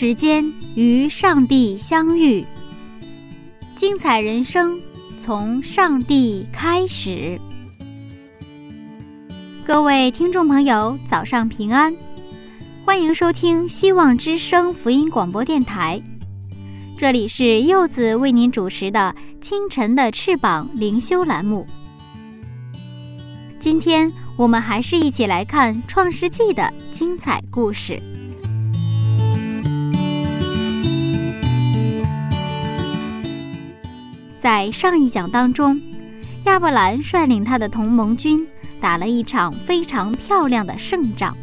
[0.00, 2.46] 时间与上帝相遇，
[3.74, 4.80] 精彩人生
[5.18, 7.36] 从上帝开始。
[9.64, 11.92] 各位听众朋友，早上平安，
[12.84, 16.00] 欢迎收听希望之声福音广播电台。
[16.96, 21.66] 这里是柚子为您主持的《清晨的翅膀》灵修栏目。
[23.58, 28.00] 今天我们还是一起来看《创世纪》的精彩故事。
[34.48, 35.78] 在上一讲当中，
[36.46, 38.48] 亚伯兰率领他的同盟军
[38.80, 41.36] 打了一场非常漂亮的胜仗。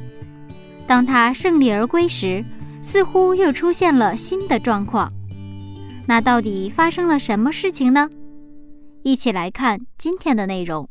[0.87, 2.43] 当他胜利而归时，
[2.81, 5.13] 似乎又出现了新的状况。
[6.07, 8.09] 那到底发生了什么事情呢？
[9.03, 10.89] 一起来看今天的内容。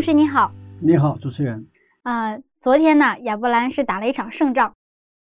[0.00, 1.68] 牧师你好，你好，主持人。
[2.02, 4.74] 啊、昨天呢，亚伯兰是打了一场胜仗，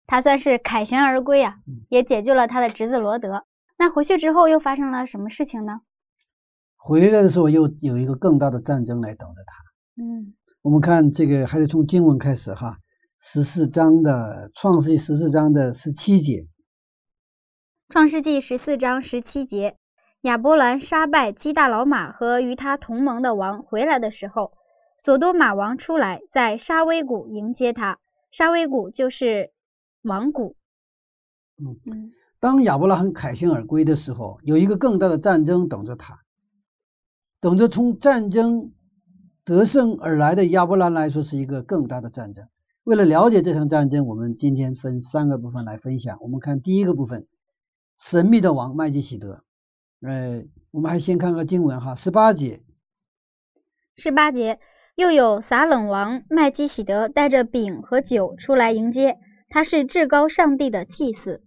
[0.07, 3.45] 他算是凯旋而归啊，嗯也解救了他的侄子罗德。
[3.77, 5.81] 那回去之后又发生了什么事情呢？
[6.77, 10.01] 回来的时候又有一个更大的战争来等着他。
[10.01, 12.77] 嗯我们看这个还得从经文开始哈，
[13.19, 16.47] 十四章的创世纪十四章的十七节，
[17.89, 19.77] 创世纪十四章十七节，
[20.21, 24.53] 亚伯兰杀败基大老马和与他同盟的王回来的时候，
[24.99, 27.99] 索多玛王出来，在沙威谷迎接他。
[28.31, 29.53] 沙威谷就是
[30.03, 30.57] 王谷。
[31.57, 36.21] 嗯嗯当亚伯拉罕凯旋而归的时候，有一个更大的战争等着他，
[37.41, 38.73] 等着从战争
[39.45, 42.49] 得胜而来的亚伯拉罕来说是一个更大的战争。
[42.85, 46.19] 为了了解这场战争，我们今天分三个部分来分享。
[46.21, 47.27] 我们看第一个部分，
[47.99, 49.43] 神秘的王麦基喜德。
[50.01, 52.63] 呃，我们还先看看经文哈，十八节，
[53.97, 54.61] 十八节，
[54.99, 59.17] 又有撒冷王麦基喜德带着饼和酒出来迎接，
[59.49, 61.41] 他是至高上帝的祭司。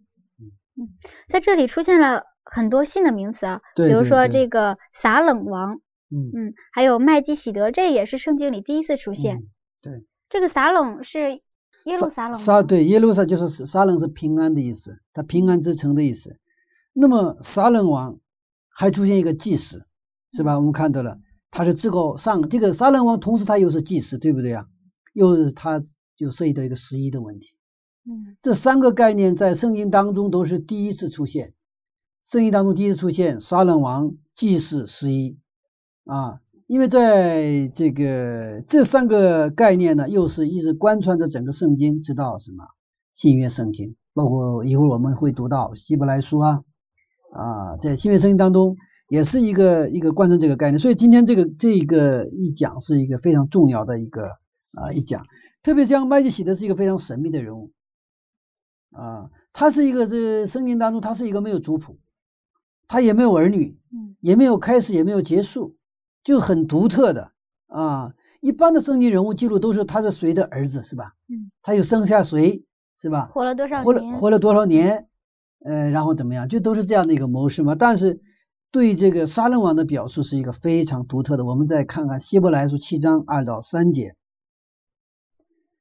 [0.78, 0.88] 嗯，
[1.28, 9.36] 在这里出现了很多新的名词啊，比如说这个撒冷王，嗯，嗯，还有麦基喜德，这也是圣经里第一次出现。
[9.36, 9.44] 嗯
[9.82, 11.42] 对，这个撒冷是
[11.84, 16.40] 耶路撒冷吗撒对耶路撒就是撒冷是平安的意思，它平安之城的意思。
[16.94, 18.18] 那么撒冷王
[18.70, 19.84] 还出现一个祭司，
[20.32, 20.56] 是吧？
[20.58, 21.18] 我们看到了，
[21.52, 24.66] 他是至高上这个杀人王，同时他又是祭司，对不对啊？
[25.14, 25.84] 又是他
[26.16, 27.50] 就涉及到一个十一的问题。
[28.06, 28.38] 嗯。
[28.42, 31.54] 这三个概念在圣经当中都是第一次出现，
[32.24, 35.38] 圣经当中第一次出现杀人王、祭司、十一。
[36.06, 42.64] 啊，因为在这个这三个概念呢，又是一直贯穿着整个圣经，直到什么？
[43.14, 46.64] 新约圣经，包括一会儿我们会读到希伯来书啊。
[47.34, 48.78] 啊，在新约圣经当中
[49.12, 54.38] 也是一个一个贯穿这个概念，所以今天这个这个一讲是一个非常重要的一个
[54.72, 55.26] 啊一讲，
[55.64, 57.74] 特别像麦基喜德是一个非常神秘的人物。
[58.92, 62.00] 啊，他是一个这圣经当中，他是一个没有族谱，
[62.88, 65.76] 他也没有儿女，嗯也没有开始，也没有结束，
[66.24, 67.34] 就很独特的
[67.68, 68.14] 啊。
[68.40, 71.16] 一般的圣经人物记录都是他是谁的儿子，是吧？
[71.28, 72.64] 嗯，他有生下谁，
[72.98, 73.30] 是吧？
[73.34, 74.14] 活了多少活了年？
[74.14, 75.10] 活了多少年？
[75.66, 76.48] 呃，然后怎么样？
[76.48, 77.76] 就都是这样的一个模式嘛。
[77.76, 78.22] 但是
[78.72, 81.44] 对这个杀人王的表述是一个非常独特的。
[81.44, 84.16] 我们再看看希伯来书七章二到三节。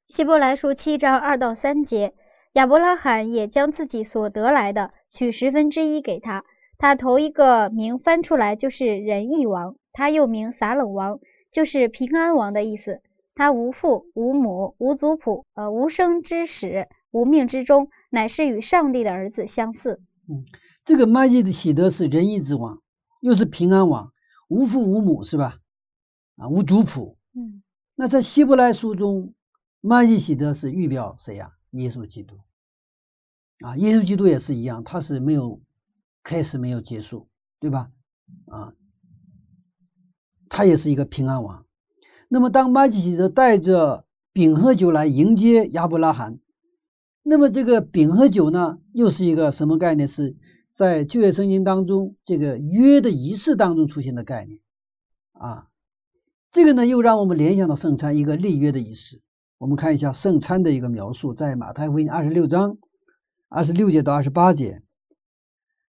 [0.09, 2.13] 希伯来书七章二到三节，
[2.51, 6.43] 亚伯拉罕也将自己所得来的取十分之一给他。
[6.77, 13.01] 他头一个名翻出来就是仁义王，他又名撒冷王，就是平安王的意思。
[13.35, 20.01] 他无父无母无族谱，呃，无生之始，无命之终，乃是与上帝的儿子相似。
[20.83, 22.81] 这个麦基的喜德是仁义之王，
[23.21, 24.13] 又是平安王，
[24.47, 25.59] 无父无母是吧？
[26.37, 27.17] 啊，无族谱。
[27.33, 27.63] 嗯
[27.95, 29.35] 那在希伯来书中，
[29.79, 32.39] 麦基喜德是预表谁呀、耶稣基督。
[33.59, 35.61] 啊，耶稣基督也是一样，他是没有
[36.23, 37.27] 开始没有结束，
[37.59, 37.91] 对吧？
[38.47, 38.73] 啊，
[40.49, 41.65] 他也是一个平安王。
[42.27, 46.39] 那么当麦基喜德带着饼和酒来迎接亚伯拉罕，
[47.21, 50.07] 那么这个饼和酒呢，又是一个什么概念？
[50.07, 50.35] 是
[50.71, 54.59] 在旧约圣经当中这个约的仪式当中出现的概念
[55.33, 55.67] 啊。
[56.51, 59.21] 这个呢，又让我们联想到圣餐一个立约的仪式。
[59.57, 62.77] 我们看一下圣餐的一个描述，在马太福音二十六章
[63.47, 64.81] 二十六节到二十八节。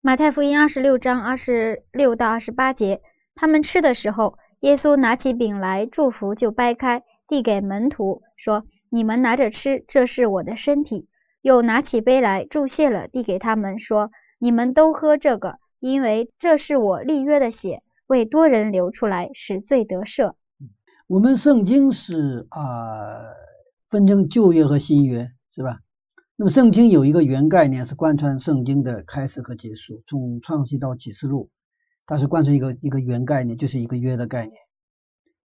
[0.01, 3.03] 马太福音二十六章二十六到二十八节，
[3.35, 11.09] 他们吃的时候，耶稣拿起饼来祝福，就掰开，递给门徒，说：“你们拿着吃，这是我的身体。”
[11.43, 20.35] 又拿起杯来祝谢了，递给他们，说：“你们都喝这个，因为这是我立约的血，为多人流出来，使罪得赦。”
[21.09, 23.31] 我们圣经是啊，
[23.89, 25.81] 分成旧约和新约，是吧？
[26.35, 31.49] 那么圣经有一个原概念，是贯穿圣经的开始和结束，从创世到启示录，
[32.07, 34.59] 它是贯穿一个一个原概念，就是一个约的概念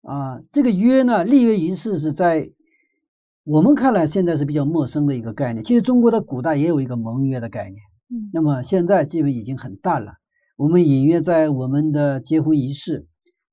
[0.02, 0.42] 啊。
[0.52, 2.52] 这个约呢，立约仪式是在
[3.42, 5.64] 我们看来现在是比较陌生的一个概念。
[5.64, 7.82] 其实中国的古代也有一个盟约的概念，
[8.32, 10.14] 那么现在基本已经很淡了。
[10.56, 13.06] 我们隐约在我们的结婚仪式。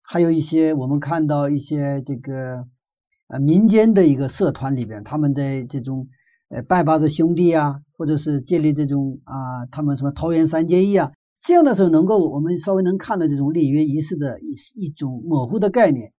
[0.05, 2.67] 还有一些我们看到一些这个
[3.29, 6.09] 呃民间的一个社团里边，他们在这种
[6.50, 16.11] 呃拜把子兄弟啊，或者是建立这种啊他们什么桃园三结义啊，这样的时候能够我们稍微能看到这种立约仪式的一一种模糊的概念。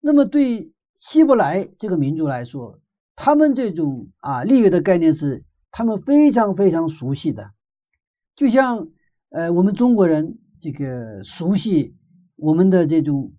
[0.00, 2.80] 那么对希伯来这个民族来说，
[3.14, 5.44] 他们这种啊立约的概念是
[5.76, 7.50] 他们非常非常熟悉的，
[8.36, 8.90] 就像
[9.30, 11.96] 呃我们中国人这个熟悉。
[12.36, 13.32] 我们的这种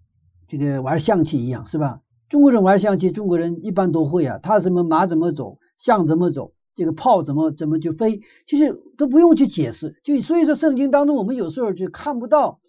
[0.47, 2.01] 这个玩象棋一样是吧？
[2.29, 4.39] 中国人玩象棋，中国人一般都会啊。
[4.39, 9.99] 他什么马怎么走，象怎么走，这个炮怎么怎么就飞，其实都不用去解释。
[10.01, 12.61] 就所以说，圣经当中我们有时候就看不到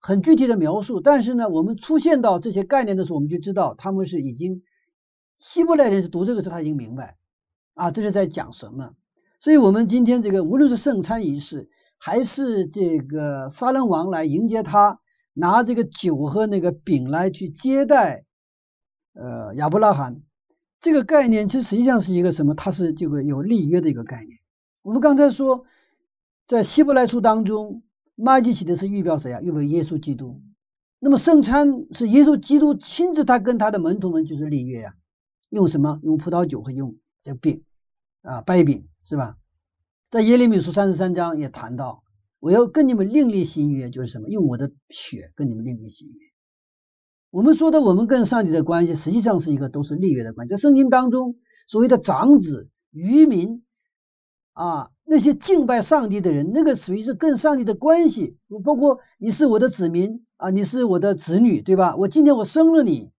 [0.00, 4.62] 很具体的描述，但是呢，我们出现到这些概念的时候，我们就知道他们是已经
[5.38, 7.16] 希伯来人是读这个时候他已经明白
[7.74, 8.94] 啊，这是在讲什么。
[9.38, 15.00] 所以，我们今天这个无论是圣餐仪式，还是这个撒冷王来迎接他。
[15.40, 18.24] 拿这个酒和那个饼来去接待，
[19.14, 20.22] 呃，亚伯拉罕
[20.80, 22.56] 这个概念，其实实际上是一个什么？
[22.56, 24.40] 它是这个有立约的一个概念。
[24.82, 25.64] 我们刚才说，
[26.48, 27.84] 在希伯来书当中，
[28.16, 29.40] 麦基洗德是预表谁啊？
[29.40, 30.42] 预表耶稣基督。
[30.98, 34.94] 那么圣餐是耶稣基督亲自他跟他的门徒们就是立约呀，
[35.50, 36.00] 用什么？
[36.02, 37.62] 用葡萄酒和用这个饼
[38.22, 39.36] 啊，掰饼是吧？
[40.10, 42.02] 在耶利米书三十三章也谈到。
[42.40, 44.28] 我要跟你们另立新约，就是什么？
[44.28, 46.14] 用我的血跟你们另立新约。
[47.30, 50.50] 我们说的我们跟上帝的关系，实际上是一个都是立约的关系。
[50.50, 53.64] 在圣经当中，所谓的长子、渔民
[54.52, 58.36] 啊，那些敬拜上帝的人，那个属于是跟上帝的关系。
[58.62, 61.96] 包括你是我的子民啊，你是我的子女，对吧？
[61.96, 63.10] 我今天我生了你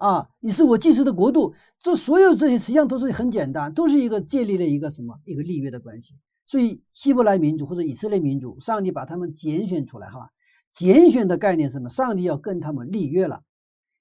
[0.00, 1.54] 啊，你是我祭祀的国度。
[1.78, 5.20] 这所有这些实际上都是很简单，都是一个建立了一个什么？
[5.26, 6.14] 一个立约的关系。
[6.46, 10.30] 所以希伯来民族或者以色列民族，上帝把他们拣选出来哈，
[10.72, 11.90] 拣选的概念是什么？
[11.90, 13.42] 上帝要跟他们立约了，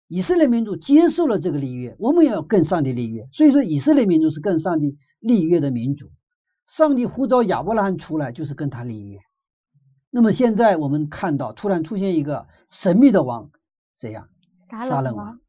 [0.07, 3.27] 以色列民族接受了这个立约，我们也要跟上帝立约。
[3.33, 6.11] 所以说，以色列民族是跟上帝立约的民族。
[6.65, 9.19] 上帝呼召亚伯拉罕出来，就是跟他立约。
[10.11, 13.51] 那么现在我们看到，突然出现一个神秘的王，
[13.93, 14.29] 谁呀？
[14.87, 15.41] 撒冷王。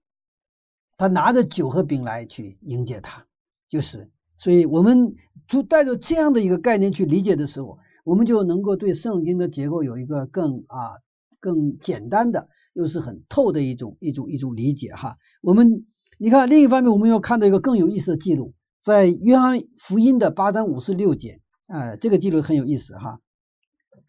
[1.01, 3.25] 他拿着酒和饼来去迎接他，
[3.71, 4.11] 就是。
[4.37, 5.15] 所以，我们
[5.49, 11.01] 就带着这样的一个概念去理解的时候，我们就能够对圣经的结构有一个更啊
[11.41, 15.17] 更简单的，又是很透的一种一种一种理解哈。
[15.41, 15.87] 我们
[16.19, 18.53] 你看，另一方面，我们要看到一个更有意思的记录，
[18.83, 23.21] 在约翰福音的八章五十六节，哎，这个记录很有意思哈。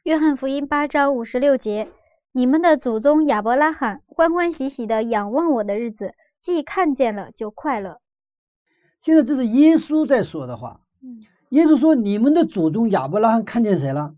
[0.04, 1.88] 约翰福音八章五十六节，
[2.34, 8.02] 你们的祖宗亚伯拉罕欢欢喜喜的仰望我的日子，既看见了就快乐。
[9.00, 10.82] 现在这是耶稣在说的话。
[11.02, 14.16] 嗯，耶稣说：“你们的祖宗亚伯拉罕看见谁了？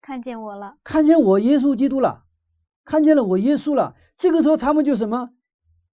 [0.00, 0.76] 看见我了。
[0.84, 2.24] 看见我耶稣基督了。
[2.84, 3.94] 看见了我耶稣了。
[4.16, 5.30] 这个时候他们就什么？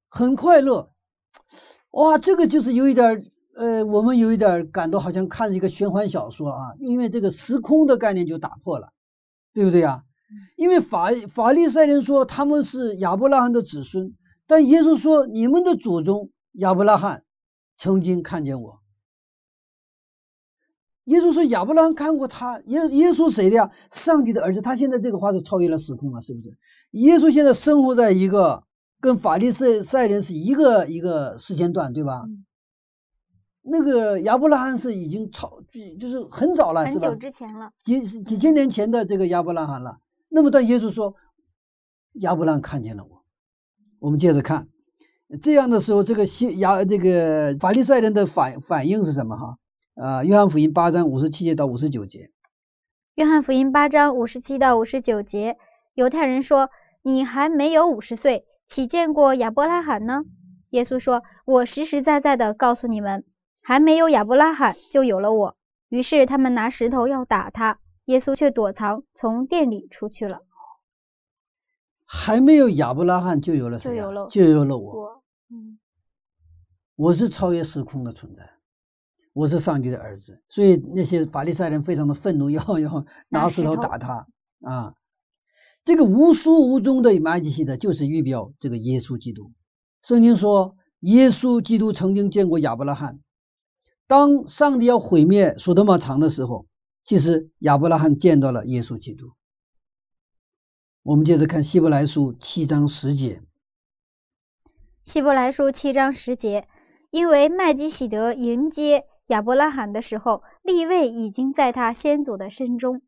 [0.10, 0.92] 很快乐。
[1.92, 8.90] 哇，这个就是有一点呃，我们有一点感到好像看一个玄幻小说啊，因为这个时空的概念就打破了，
[9.54, 10.04] 对不对呀？
[10.58, 14.14] 因为法法利赛人说他们是亚伯拉罕的子孙，
[14.48, 17.24] 但耶稣说你们的祖宗亚伯拉罕。
[17.78, 18.80] 曾经看见我，
[21.04, 23.72] 耶稣说亚伯拉罕看过他，耶耶稣谁的呀？
[23.92, 24.62] 上帝的儿子。
[24.62, 26.58] 他现在这个话是超越了时空了，是不是？
[26.92, 28.64] 耶稣现在生活在一个
[29.02, 32.24] 跟法利赛赛人是一个一个时间段，对吧？
[33.62, 35.62] 那个亚伯拉罕是已经超，
[36.00, 37.10] 就是很早了，是吧？
[37.10, 39.98] 很久之前了，几几千年前的这个亚伯拉罕了。
[40.30, 41.16] 那么但耶稣说，
[42.14, 43.15] 亚伯拉罕看见了我。
[44.06, 44.68] 我们接着看，
[45.42, 49.36] 这样的时候，这个西亚这个法利赛人的反反应是什么？
[49.36, 49.58] 哈，
[49.96, 52.30] 啊，约翰福音八章五十七节到五十九节。
[53.16, 55.58] 约翰福音八章五十七到五十九节，
[55.96, 56.70] 犹太人说
[57.02, 60.22] ：“你还没有五十岁，岂见过亚伯拉罕呢？”
[60.70, 63.24] 耶稣说：“我实实在在的告诉你们，
[63.64, 65.56] 还没有亚伯拉罕，就有了我。”
[65.90, 70.42] 于是他们拿石头要打他，耶稣却躲藏，从店里出去了。
[72.06, 73.90] 还没有亚伯拉罕，就有了谁？
[73.90, 74.94] 就有了，就有了我。
[74.94, 75.80] 我，嗯，
[76.96, 78.52] 我是超越时空的存在，
[79.34, 80.42] 我是上帝的儿子。
[80.48, 84.28] 所以那些法利赛人非常的愤怒， 要要拿石头打他
[84.62, 84.94] 啊！
[85.84, 89.52] 这个无书无宗的麦基洗德就是预表这个耶稣基督。
[90.02, 93.20] 圣经说，耶稣基督曾经见过亚伯拉罕。
[94.08, 96.68] 当上帝要毁灭索德玛城的时候，
[97.04, 99.34] 其实亚伯拉罕见到了耶稣基督。
[101.06, 103.44] 我们接着看希伯来书七章十节。
[105.04, 106.68] 希伯来书七章十节，
[107.12, 113.04] 因为麦基喜德迎接亚伯拉罕的时候，立位已经在他先祖的身中。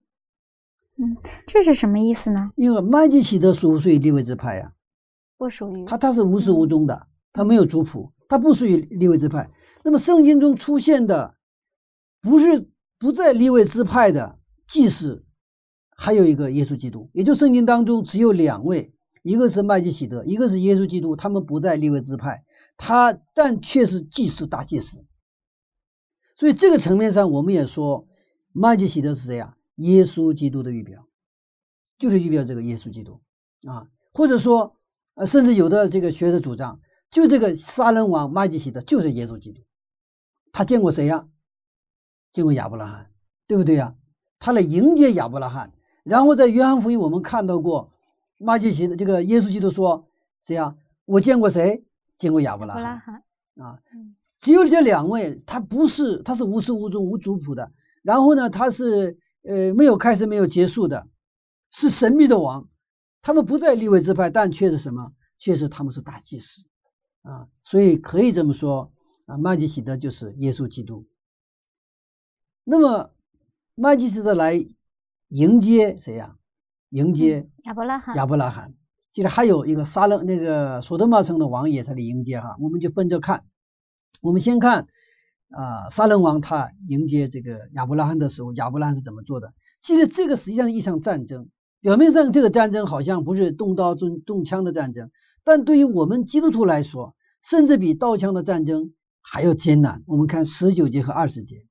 [0.96, 2.52] 嗯，这是什么意思呢？
[2.56, 4.74] 因为麦基喜德属不属于立位之派呀？
[5.36, 5.86] 不属于。
[5.86, 9.50] 他他是无始无终的，他没有族谱，他不属于立位之派。
[9.84, 11.36] 那么圣经中出现的
[12.22, 14.38] 不是不在立位之派的
[14.68, 15.26] 祭司，
[15.98, 22.46] 还有一个耶稣基督，也就圣经当中只有两位，一个是麦基喜德，一个是耶稣基督，他们不在立位之派，
[22.78, 25.04] 他但却是祭司大祭司。
[26.36, 28.08] 所以这个层面上，我们也说
[28.54, 29.58] 麦基喜德是谁呀？
[29.76, 31.08] 耶稣基督的预表，
[31.98, 33.22] 就是预表这个耶稣基督
[33.68, 34.78] 啊，或者说
[35.16, 39.64] 呃，甚至有的这个学者主张，就这个杀人王麦基喜德就是耶稣基督。
[40.52, 41.28] 他见过谁呀？
[42.34, 43.12] 见过亚伯拉罕，
[43.48, 43.96] 对不对呀？
[44.40, 45.74] 他来迎接亚伯拉罕，
[46.08, 47.92] 然后在约翰福音我们看到过
[48.38, 50.08] 麦基奇的这个耶稣基督说
[50.42, 50.76] 谁呀？
[51.06, 51.86] 我见过谁？
[52.18, 53.24] 见过亚伯拉罕
[53.56, 53.80] 啊。
[54.40, 57.72] 只有这两位，他不是，他是无始无终无族谱的。
[58.02, 59.20] 然后呢，他是。
[59.44, 61.08] 呃，没有开始，没有结束的，
[61.72, 62.68] 是神秘的王。
[63.22, 65.14] 他们不在立位之派，但却是什么？
[65.40, 66.66] 却是他们是大祭司
[67.22, 67.48] 啊。
[67.64, 68.92] 所以可以这么说
[69.26, 71.08] 啊，麦基喜德就是耶稣基督。
[72.66, 73.12] 那么
[73.76, 74.68] 麦基喜德来
[75.30, 76.36] 迎接谁呀？
[76.90, 78.16] 迎接亚伯拉罕。
[78.16, 78.74] 亚伯拉罕。
[79.12, 82.56] 记得还有一个沙勒那个索多玛城的王也在来迎接哈。
[82.60, 83.46] 我们就分着看。
[84.22, 84.88] 我们先看。
[85.50, 89.54] 啊，杀人王他迎接这个亚伯拉罕的时候，亚伯拉罕是怎么做的？
[89.82, 91.48] 其实这个实际上是一场战争，
[91.80, 95.10] 表面上这个战争好像不是动刀动动枪的战争，
[95.46, 100.04] 但对于我们基督徒来说，甚至比刀枪的战争还要艰难。
[100.06, 101.66] 我们看十九节和二十节，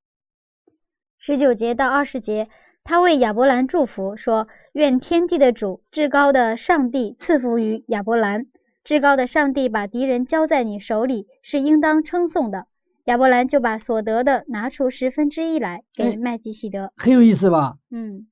[1.19, 2.49] 十九节到二十节，
[2.87, 8.47] 他为亚伯兰祝福说：“愿天地的主，至高的上帝赐福于亚伯兰。
[8.85, 12.69] 至高的上帝把敌人交在你手里，是应当称颂的。”
[13.07, 17.79] 亚伯兰就把所得的拿出十分之一来给麦基希德，很有意思吧？
[17.91, 18.29] 嗯，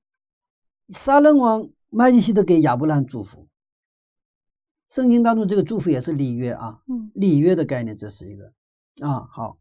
[0.87, 3.47] 杀人王麦基希德给亚伯兰祝福，
[4.89, 8.53] 圣经当中这个祝福也是礼约啊，嗯，礼约的概念这是一个
[9.01, 9.57] 啊好，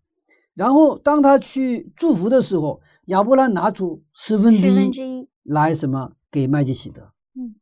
[0.55, 7.13] 然后当他去祝福的时候，亚伯拉拿出十分之一来什么给麦基喜德？
[7.35, 7.55] 嗯，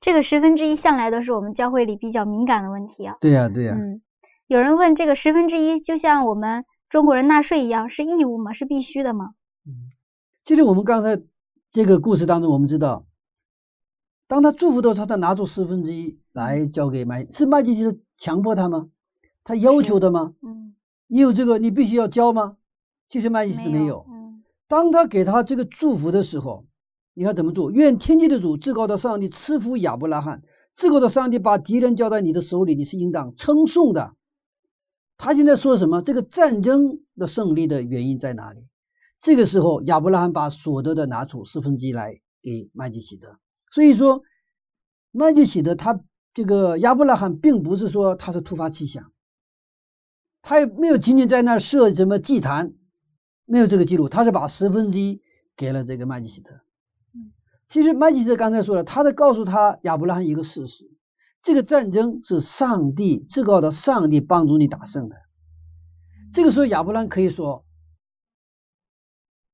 [0.00, 3.16] 这个十分之一向来都是我们教会里比较敏感的问题啊。
[3.20, 4.02] 对呀对呀，嗯，
[4.46, 6.64] 有人问这个十分之一就像我们。
[6.90, 8.52] 中国人纳税一样是义务吗？
[8.52, 9.34] 是必须的吗？
[9.64, 9.94] 嗯，
[10.42, 11.22] 其实我们刚才
[11.70, 13.06] 这个故事当中，我们知道，
[14.26, 18.88] 当他祝福的时候，他拿出四分之一来交给麦，是麦基洗德强迫他吗？
[19.44, 20.34] 他要求的吗？
[20.42, 20.74] 嗯，
[21.06, 22.56] 你有这个，你必须要交吗？
[23.08, 24.04] 其实麦基洗德没有。
[24.08, 24.19] 嗯，
[24.70, 26.64] 当他给他这个祝福的时候，
[27.12, 27.72] 你看怎么做？
[27.72, 34.14] 愿天地的主至高的上帝赐福亚伯拉罕，至高的上帝把敌人交在你的手里，你是应当称颂的。
[35.18, 36.02] 他现在说什么？
[36.02, 38.68] 这个战争的胜利的原因在哪里？
[39.18, 43.40] 这个时候，亚伯拉罕把所得的拿出四分之一来给麦基喜德。
[43.72, 44.22] 所以说，
[45.10, 46.00] 麦基喜德他
[46.32, 49.10] 这个亚伯拉罕并不是说他是突发奇想，
[50.42, 52.74] 他也没有仅仅在那设什么祭坛，
[53.50, 55.22] 没有这个记录，他是把十分之一
[55.56, 56.60] 给了这个麦基喜德。
[57.66, 60.88] 其实麦基希德刚才说了，他在告诉他亚伯拉罕一个事实。
[61.42, 65.16] 这个战争是上帝至高的上帝帮助你打胜的。
[66.32, 67.64] 这个时候，亚伯拉罕可以说：“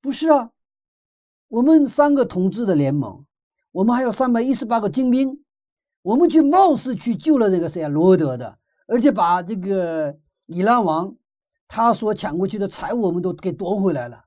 [0.02, 0.50] 不是啊，
[1.48, 3.24] 我们三个统治的联盟，
[3.72, 5.42] 我们还有三百一十八个精兵，
[6.02, 11.16] 我们去冒死去救了这个谁啊罗德的，而且把这个以兰王
[11.68, 14.24] 他所抢过去的财物我们都给夺回来了。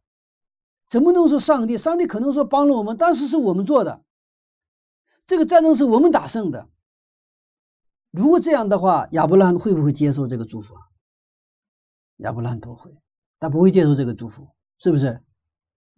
[0.90, 1.78] 怎么能说上帝？
[1.78, 4.04] 上帝可能说帮了我们，但是是我们做的，
[5.28, 6.68] 这个战争是我们打胜的。
[8.12, 10.82] 如果这样的话，亚伯拉罕会不会接受这个祝福啊？
[12.18, 12.92] 亚伯拉罕不会，
[13.40, 14.48] 他不会接受这个祝福，
[14.80, 15.22] 是不是？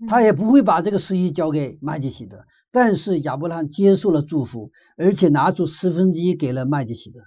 [0.08, 2.46] 他也不会把这个十一交给麦基喜德。
[2.70, 7.22] 但是亚伯拉罕接受了祝福，而且拿出十分之一给了麦基喜德。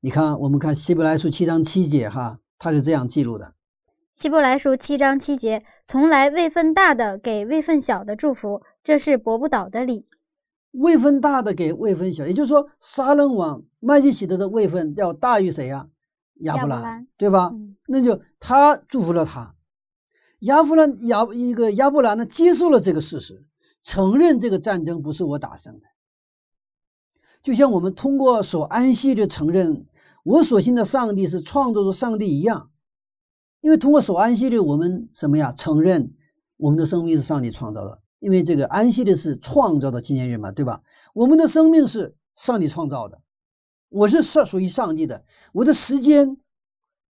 [0.00, 3.54] 你看，我们看希伯来书七章七节，哈，他是这样记录的。
[4.14, 10.04] 希伯来书七章七节，从来位分大的给位分小的祝福，这是驳不倒的理。
[10.72, 15.88] 位分大的给位分小，也就是说，撒冷王麦基洗德的位分要大于谁呀？
[16.34, 17.52] 亚伯兰，对吧？
[17.86, 19.54] 那就他祝福了他。
[20.40, 23.44] 亚伯兰亚一个亚伯兰呢，接受了这个事实，
[23.82, 25.86] 承认这个战争不是我打胜的。
[27.42, 29.86] 就像我们通过守安息日承认
[30.24, 32.70] 我所信的上帝是创造的上帝一样。
[33.60, 35.52] 因为通过守安息日，我们什么呀？
[35.52, 36.14] 承认
[36.56, 38.02] 我们的生命是上帝创造的。
[38.20, 40.82] 因为这个安息日是创造的纪念日嘛，对吧？
[41.14, 43.22] 我们的生命是上帝创造的，
[43.88, 46.36] 我是上属于上帝的，我的时间、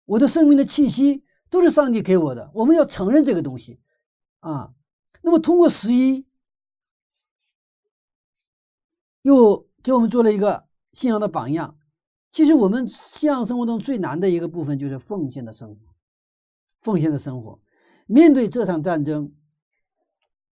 [0.05, 2.51] 我的生命的气息都是上帝给我的。
[2.55, 3.79] 我们要承认这个东西
[4.39, 4.73] 啊。
[5.21, 6.25] 那么通过十一，
[9.21, 11.77] 又给我们做了一个信仰的榜样。
[12.35, 15.77] 其实我们信仰生活中最难的一个部分就是奉献的生活。
[16.81, 17.61] 奉献的生活，
[18.07, 19.31] 面对这场战争，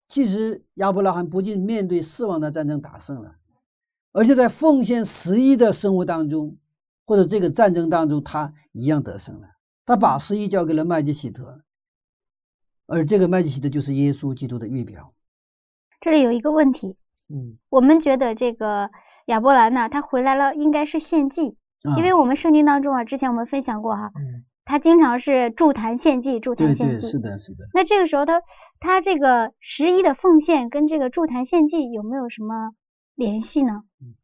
[0.07, 3.35] 其实亚伯拉罕不仅面对死亡的战争打胜了，
[4.13, 6.55] 而且在奉献十一的生活当中，
[7.03, 9.49] 或者这个战争当中，他一样得胜了。
[9.85, 11.63] 他把十一交给了麦基喜德，
[12.85, 15.13] 而这个麦基喜德就是耶稣基督的预表。
[15.99, 16.95] 这里有一个问题，
[17.27, 18.89] 嗯，我们觉得这个
[19.25, 21.57] 亚伯兰呢，他回来了应该是献祭，
[21.97, 24.11] 因为我们圣经当中啊，之前我们分享过哈。
[24.65, 27.65] 他经常是助坛献祭，助坛献祭，是的，是的。
[27.73, 28.41] 那这个时候，他
[28.79, 32.71] 他这个十一的奉献跟这个助坛献祭有没有什么
[33.13, 33.83] 联系呢？
[34.01, 34.15] 嗯，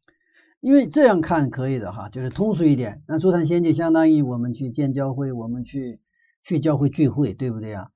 [0.60, 3.02] 因为这样看可以的哈，就是通俗一点。
[3.06, 6.00] 那助坛献祭相当于我们去建教会，我们去
[6.42, 7.90] 去教会聚会，对不对啊？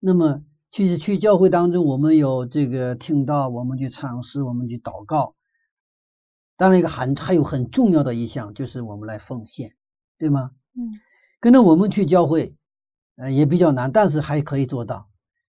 [0.00, 5.34] 那么其实去教会当中，我们有这个听到，我们去唱诗，我们去祷告。
[6.60, 9.72] 当然，一个很还有很重要的一项就是我们来奉献，
[10.18, 10.50] 对吗？
[10.76, 11.00] 嗯。
[11.40, 12.54] 跟着我们去教会，
[13.16, 15.08] 呃，也比较难，但是还可以做到。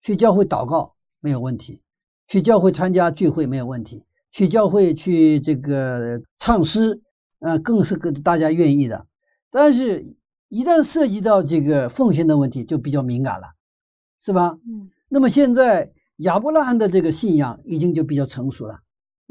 [0.01, 1.83] 去教会祷告没有问题，
[2.29, 7.03] 去教会参加聚会没有问题，去教会去这个唱诗，
[7.41, 9.09] 呃，更是个大家愿意的。
[9.51, 10.15] 但是，
[10.49, 13.49] 一旦涉及到这个奉献的问题，就比较敏感了，
[14.21, 14.57] 是吧？
[14.65, 14.93] 嗯。
[15.09, 18.83] 那么现在亚伯拉罕的这个信仰已经就比较成熟了，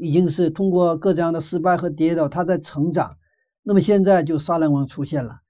[0.02, 3.18] 已经是通过各这样的失败和跌倒，他在成长。
[3.62, 5.42] 那么现在就杀人王出现了。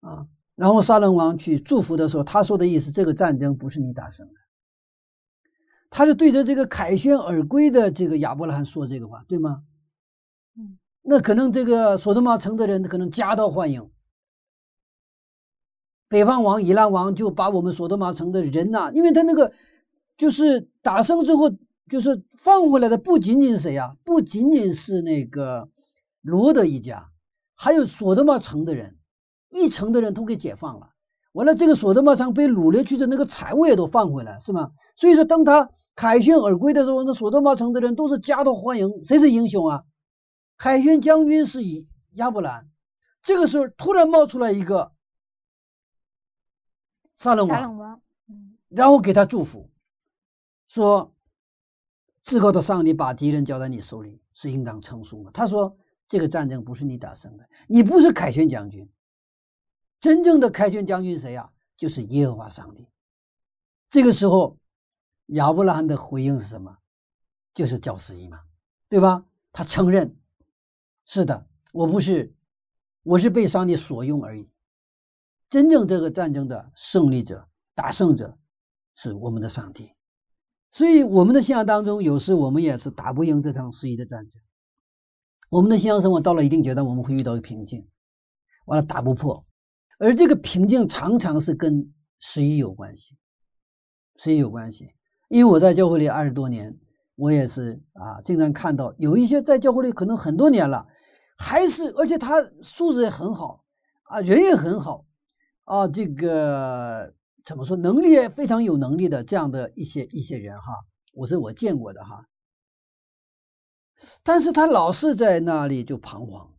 [0.00, 4.34] 啊，然后杀人王去祝福的时候，他说的意思，这个战争不是你打胜的，
[5.88, 9.62] 他是对着这个凯旋而归的这个亚伯拉罕说这个话，对吗？
[10.54, 13.90] 嗯，那可能这个索德玛城的人可能夹道欢迎，
[16.08, 19.52] 北方王以兰王就把我们索德玛城的人呐，因为他那个
[20.18, 21.50] 就是打胜之后，
[21.90, 23.96] 就是放回来的不仅仅是谁呀？
[24.04, 25.68] 不仅仅是那个
[26.20, 27.10] 罗德一家，
[27.54, 28.98] 还有索德玛城的人。
[29.54, 30.94] 一城的人都给解放了，
[31.32, 34.72] 完了这个索德玛城被掳掠去的那个财物也都放回来，是吗？
[34.96, 39.04] 所以说，当他凯旋而归的时候，那索德玛城的人都是夹道欢迎。
[39.04, 39.84] 谁是英雄啊？
[40.56, 42.70] 凯旋将军是以亚伯兰。
[43.22, 44.92] 这个时候突然冒出来一个
[47.14, 48.00] 撒冷王，
[48.70, 49.70] 然后给他祝福，
[50.66, 51.12] 说
[52.22, 55.30] 至高的上帝把敌人交在你手里是应当称颂的。
[55.32, 55.76] 他说
[56.08, 58.88] 这个战争不是你打胜的，你不是凯旋将军。
[60.00, 61.52] 真正的凯旋将军谁呀？
[61.76, 62.88] 就是耶和华上帝。
[63.88, 64.58] 这个时候，
[65.26, 66.78] 亚伯拉罕的回应是什么？
[67.54, 68.40] 就是教十一嘛，
[68.88, 69.26] 对吧？
[69.52, 70.16] 他承认，
[71.04, 72.34] 是的，我不是，
[73.02, 74.48] 我是被上帝所用而已。
[75.50, 78.38] 真正这个战争的胜利者、打胜者
[78.94, 79.92] 是我们的上帝。
[80.72, 84.42] 所以，我们的信仰当中，有时我们也是打不赢这场十一的战争。
[85.50, 87.86] 我们的信仰生活到了一定阶段，我们会遇到一个瓶颈，
[88.64, 89.44] 完了打不破。
[89.98, 93.18] 而这个瓶颈常常是跟十一有关系，
[94.16, 94.94] 十一有关系。
[95.28, 96.78] 因为我在教会里二十多年，
[97.16, 100.86] 我也是啊，经常看到有一些在教会里可能很多年了，
[101.36, 103.62] 还是而且他素质也很好
[104.04, 105.04] 啊，人也很好
[105.64, 107.12] 啊，这个
[107.44, 112.26] 怎么说，能力非常有能力的这样的一些一些人哈，我是我见过的哈，
[114.22, 116.50] 但是他老是在那里就彷徨。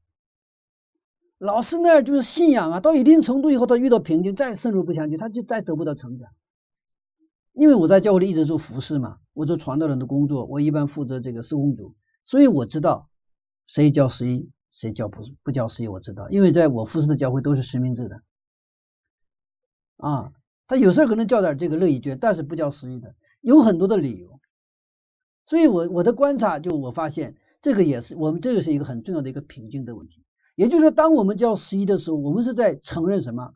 [1.38, 6.30] 老师那儿就是信仰啊，到一定程度以后，他遇到瓶颈，再深入不下去，他就再得不到成长。
[7.52, 13.10] 因为我在教会里一直做服饰嘛，我做传道人的工作，我一般负责这个施工组，所以我知道
[13.67, 18.22] 谁教十一，谁教不不教十一，我知道，因为在我服侍的教会都是实名制的
[19.98, 20.32] 啊，
[20.67, 24.39] 他有时候可能叫点这个乐意捐，但是不叫十一的，有很多的理由。
[25.45, 30.23] 所以我我的观察就我发现，这个也是我们这个是一个很重要的一个瓶颈的问题。
[30.56, 33.54] 也就是说，当我们叫十一的时候，我们是在承认什么？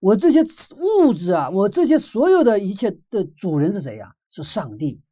[0.00, 0.42] 我这些
[0.76, 4.14] 物质啊，我这些所有的一切的主人是谁呀？
[4.30, 5.02] 是上帝。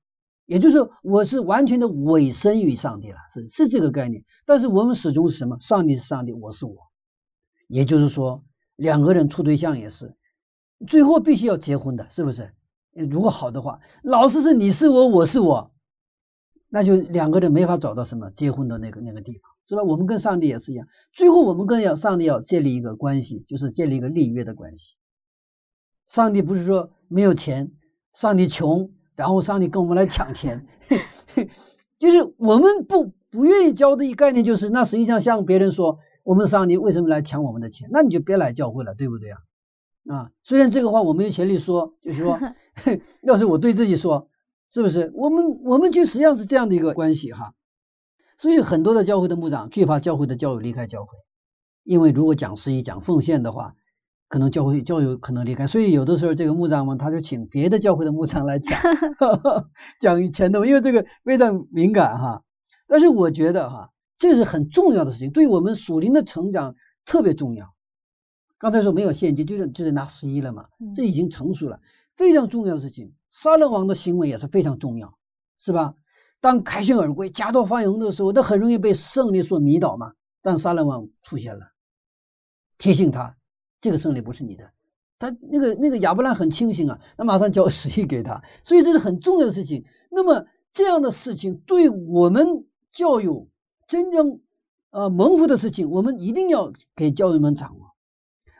[0.45, 4.25] 也就是我是完全的委身于上帝了，是是这个概念。
[4.45, 5.59] 但是我们始终是什么？
[5.61, 6.77] 上帝是上帝，我是我。
[7.69, 8.45] 也就是说，
[8.77, 10.17] 两个人处对象也是，
[10.87, 12.53] 最后必须要结婚的，是不是？
[12.93, 15.73] 如果好的话，老是是你是我，我是我，
[16.69, 19.53] 那就两个人没法找到什么结婚的那个那个地方。
[19.65, 19.85] 是吧？
[19.85, 24.97] 我们跟上帝也是一样，最后我们跟要上帝要建立一个关系，就是建立一个立约的关系。
[26.09, 27.71] 上帝不是说没有钱，
[28.13, 30.67] 上帝穷，然后上帝跟我们来抢钱，
[32.01, 37.89] 就是我们不不愿意交的一概念，就是那实际上向别人说，我们上帝为什么来抢我们的钱？
[37.93, 39.39] 那你就别来教会了，对不对啊？
[40.09, 42.39] 啊，虽然这个话我没有权利说，就是说，
[43.23, 44.29] 要是我对自己说，
[44.69, 45.13] 是不是？
[45.15, 47.55] 我们我们就实际上是这样的一个关系哈。
[48.37, 51.11] 所以很多的教会的牧长惧怕教会的教友离开教会，
[51.85, 53.75] 因为如果讲十一讲奉献的话，
[54.29, 55.69] 可能教会教友可能离开。
[55.69, 58.81] 所以有的时候这个牧长嘛他就请别的教会的牧长来讲
[60.01, 62.43] 讲钱的，因为这个非常敏感哈。
[62.89, 67.73] 但是我觉得哈，这是很重要的事情，对我们属灵的成长特别重要。
[68.63, 71.81] 刚才说没有现金，就是就是拿十一了嘛，这已经成熟了，
[72.15, 73.13] 非常重要的事情。
[73.29, 75.19] 杀人王的行为也是非常重要，
[75.59, 75.97] 是吧？
[76.41, 80.13] 当凯旋而归、夹道欢迎的时候，他很容易被胜利所迷倒嘛。
[80.43, 81.73] 但沙勒王出现了，
[82.79, 83.37] 提醒他
[83.81, 84.71] 这个胜利不是你的。
[85.19, 88.45] 他那个那个亚伯兰很清醒啊，那马上交十亿给他。
[88.63, 89.87] 所以这是很重要的事情。
[90.09, 93.49] 那么这样的事情对我们教友
[93.89, 94.41] 真正
[94.91, 97.92] 呃蒙福的事情，我们一定要给教友们掌握，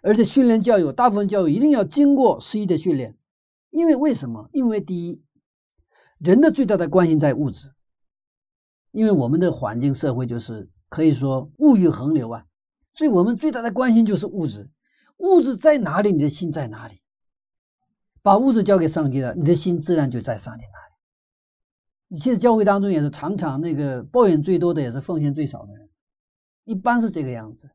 [0.03, 3.17] 而且训练教友，大部分教友一定要经过十一的训练。
[3.71, 4.51] 因为为什么？
[4.53, 5.23] 因为第一。
[6.19, 7.73] 人的最大的关心在物质，
[8.93, 12.47] 因为我们的环境社会就是可以说物欲横流啊，
[12.93, 14.71] 所以我们最大的关心就是物质。
[15.17, 17.01] 物质在哪里，你的心在哪里？
[18.23, 20.95] 把物质交给上帝了，你的心自然就在上帝那里。
[22.07, 25.91] 你现在教会当中也是常常那个抱怨最多的，也是奉献最少的人，
[26.65, 27.71] 一般是这个样子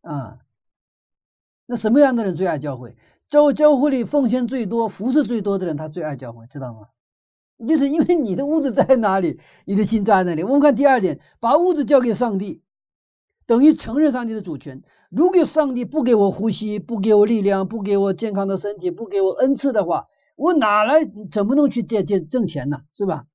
[0.00, 0.38] 啊。
[1.66, 2.96] 那什么样的人最爱教会？
[3.28, 6.88] 教教会里奉献最多、服侍最多的人，他最爱教会，知道吗？
[7.66, 10.42] 就是因为你的物质在哪里，你的心在哪里。
[10.42, 12.62] 我们看第二点，把物质交给上帝，
[13.46, 14.82] 等于承认上帝的主权。
[15.08, 22.82] 如果上帝不给我呼吸，不给我力量，不给我健康的身体，不给我恩赐的话，我哪来怎么能去借借挣钱呢？
[22.92, 23.26] 是吧？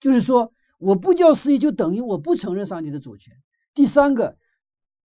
[0.00, 3.34] 就是说，我不叫失业，就等于我不承认上帝的主权。
[3.72, 4.36] 第三个，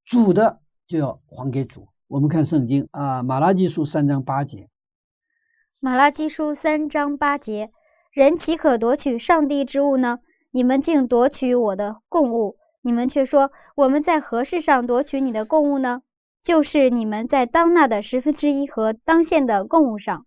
[0.05, 1.89] 主的就要还给主。
[2.09, 4.69] 我们看圣经啊，马拉基书三章八节。
[5.81, 7.73] 马拉基书三章八节。
[8.13, 10.21] 人岂可夺取上帝之物呢？
[10.53, 16.03] 你们竟夺取我的供物，你们却说我们在何事上夺取你的供物呢？
[16.45, 20.27] 就是你们在当纳的十分之一和当献的供物上。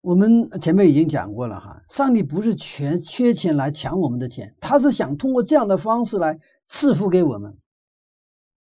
[0.00, 7.58] 我们前面已经讲过了哈，上帝不是全缺钱来抢我们的钱，他是想通过这样的方式来赐福给我们。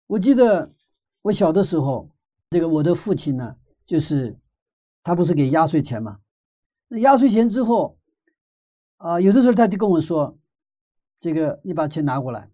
[0.08, 0.74] 我记得
[1.22, 2.10] 我小的时候，
[2.50, 4.40] 这个我的父亲呢，就是
[5.04, 6.20] 他不是给压岁钱嘛？
[6.88, 7.98] 那压岁钱之后。
[8.98, 10.38] 啊，有的时候他就跟我说
[11.22, 12.50] ：“这个你把钱拿过来。”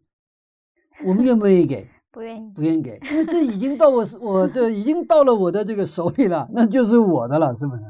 [1.03, 1.89] 我们愿不愿意给？
[2.13, 7.83] 不愿意，不愿意给，因为这已经到我我的已经到了我的这个手里了，那就是我的了，是不是？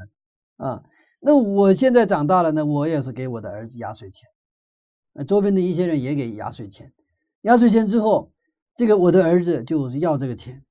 [0.55, 0.83] 啊，
[1.19, 4.29] 那我现在长大了呢，我也是给我的儿子压岁钱。
[5.27, 6.93] 周边的一些人也给压岁钱，
[7.41, 8.31] 压岁钱之后，
[8.77, 10.63] 这个我的儿子就是要这个钱，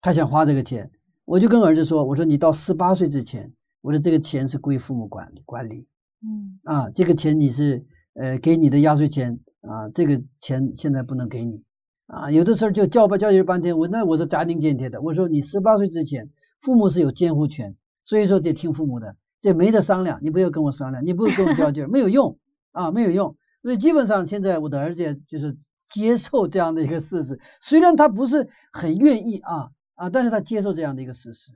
[0.00, 0.90] 他想花这个钱，
[1.24, 5.86] 我就跟儿子说：“我说你到十八岁之前，我说这个钱是归父母管理管理。”
[6.22, 11.62] 嗯啊，这个钱你是呃给你的压岁钱啊，这个钱现在不能给你
[12.06, 12.30] 啊。
[12.30, 16.30] 有的时候就叫吧叫了半天，我那我是家庭监贴的，我说你十八岁之前，
[16.60, 22.38] 父母是有监护权，所以说得听父母的，这没得商量，你不要跟我商量，你不跟我较劲，没有用
[22.72, 23.36] 啊，没有用。
[23.62, 25.56] 所以基本上现在我的儿子就是
[25.88, 31.52] 接受这样的一个事实，虽然他不是很愿意啊啊，但是他接受这样的一个事实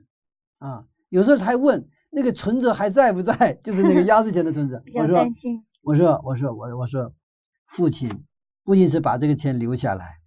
[0.59, 0.85] 啊。
[1.09, 1.87] 有时候他还问。
[2.13, 3.53] 那个存折还在不在？
[3.63, 4.83] 就是那个压岁钱的存折。
[4.93, 5.23] 我说，
[5.81, 7.13] 我说，我说，我我说，
[7.65, 8.25] 父亲
[8.65, 10.19] 不仅是把这个钱留下来，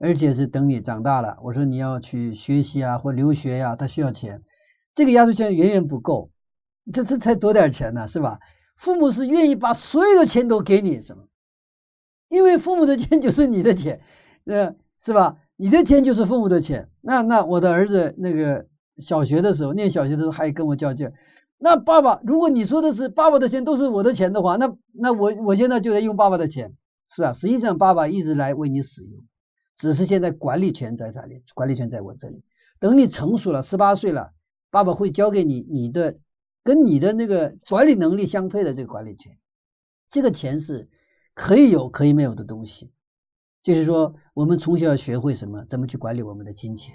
[0.00, 4.42] 而且是等你长大了，我说你要去学习啊或留学呀，他需要钱，
[4.92, 6.32] 这个压岁钱远远不够，
[6.92, 8.40] 这这才多点钱呢，是吧？
[8.76, 11.28] 父母是愿意把所有的钱都给你，什么？
[12.28, 14.00] 因为父母的钱就是你的钱，
[14.46, 15.38] 呃，是吧？
[15.54, 16.90] 你的钱就是父母的钱。
[17.08, 18.66] 那那我的儿子那个
[18.98, 21.10] 小学的时候，念小学的时候还跟我较劲。
[21.56, 26.76] 那爸爸，如果你说的是爸爸的钱都是我的钱的话，那那我我现在就得用爸爸的钱。
[27.08, 29.24] 是啊，实际上爸爸一直来为你使用，
[29.78, 32.42] 只是现在管理权在这里，管理权在我这里。
[32.78, 34.32] 等你成熟了，十八岁了，
[34.70, 36.18] 爸爸会交给你你的
[36.62, 39.38] 跟你的那个管理能力相配的这个管理权。
[40.10, 40.90] 这个钱是。
[41.34, 42.90] 可以有可以没有的东西，
[43.68, 46.94] 就是说，我们从小要学会什么，怎么去管理我们的金钱。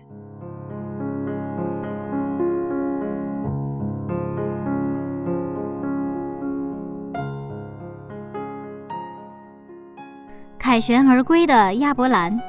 [10.58, 12.42] 凯旋而归的亚伯兰，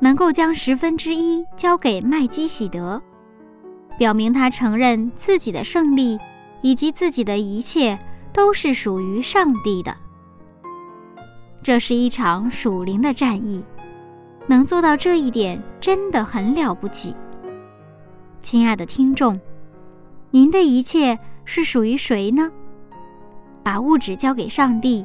[0.00, 3.02] 能够将十分之一交给麦基喜德，
[3.98, 6.18] 表明他承认自己的胜利
[6.62, 7.98] 以及自己的一切
[8.32, 10.05] 都是属于上帝的。
[11.66, 13.64] 这是一场属灵的战役，
[14.46, 17.12] 能做到这一点真的很了不起。
[18.40, 19.40] 亲爱的听众，
[20.30, 22.52] 您的一切是属于谁呢？
[23.64, 25.04] 把物质交给上帝，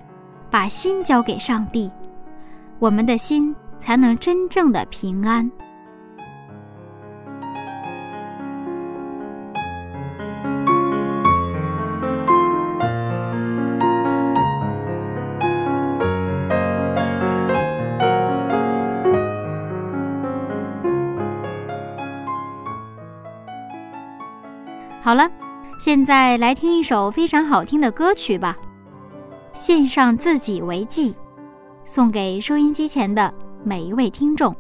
[0.52, 1.90] 把心交给上帝，
[2.78, 5.50] 我们的心才能真正的平安。
[25.12, 25.30] 好了，
[25.78, 28.58] 现在来听一首非常好听的歌曲吧，
[29.54, 31.12] 《献上自己为祭》，
[31.84, 34.56] 送给收音机前的每一位听众。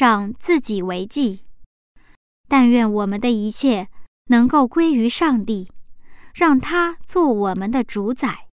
[0.00, 1.40] 上自己为祭。
[2.48, 3.88] 但愿我们的一切
[4.28, 5.68] 能够归于上帝，
[6.34, 8.48] 让他做我们的主宰。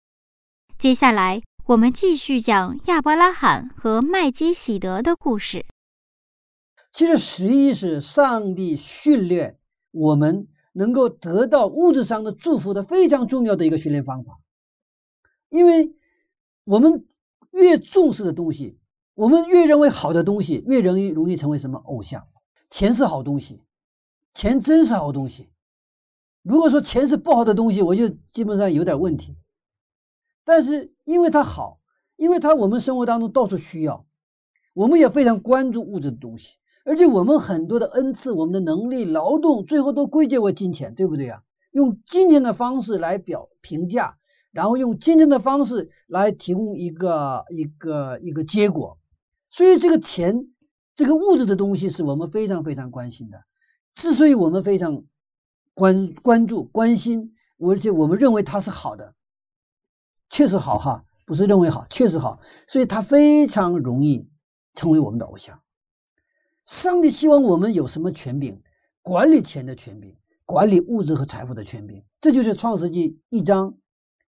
[0.77, 5.65] 接下来，我们继续讲亚伯拉罕和麦基喜德的故事。
[6.91, 9.57] 其实，十一是上帝训练
[9.91, 14.37] 我们能够得到物质上的祝福的非常重要的一个训练方法。
[15.47, 15.95] 因为
[16.65, 17.07] 我们
[17.51, 18.76] 越重视的东西，
[19.17, 22.27] 我们越认为好的东西，越容易容易成为什么偶像。
[22.69, 23.63] 钱是好东西，
[24.35, 25.49] 钱真是好东西。
[26.43, 29.35] 如果说钱是不好的东西，我就基本上有点问题。
[30.45, 31.79] 但是因为它好，
[32.15, 34.05] 因为它我们生活当中到处需要，
[34.75, 36.57] 我们也非常关注物质的东西。
[36.85, 41.41] 而且我们很多的恩赐、我们的能力、劳动，最后都归结为金钱，对不对啊？
[41.71, 44.19] 用金钱的方式来表评价，
[44.51, 48.99] 然后用金钱的方式来提供一个一个一个结果。
[49.49, 50.47] 所以这个钱，
[50.95, 53.43] 这个物质的东西是我们非常非常关心的。
[53.93, 55.03] 之所以我们非常
[55.73, 59.15] 关关注、关心，而且我们认为它是好的，
[60.29, 64.29] 确实好哈，不是认为好，确实好，所以它非常容易
[64.75, 65.61] 成为我们的偶像。
[66.65, 68.61] 上帝希望我们有什么权柄？
[69.01, 72.03] 管理钱的权柄，管理物质和财富的权柄。
[72.19, 73.77] 这就是创世纪一章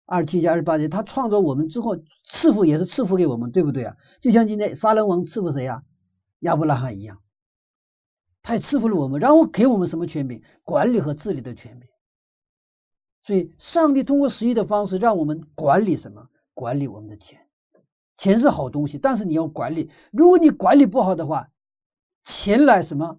[0.07, 0.89] 二十七节二十八节。
[0.89, 3.97] 他创造我们之后，赐福也是赐福给我们，对不对啊？
[4.21, 5.85] 就像今天杀人王赐福谁呀？
[6.41, 7.23] 亚伯拉罕一样，
[8.43, 10.43] 他也赐福了我们，然后给我们什么权柄？
[10.63, 11.89] 管理和治理的权柄。
[13.23, 16.29] 所以，上帝通过十一的方式，让我们管理什么？
[16.53, 17.41] 管理我们的钱。
[18.17, 19.91] 钱是好东西，但是你要管理。
[20.13, 21.51] 如果你管理不好的话，
[22.23, 23.19] 钱来什么？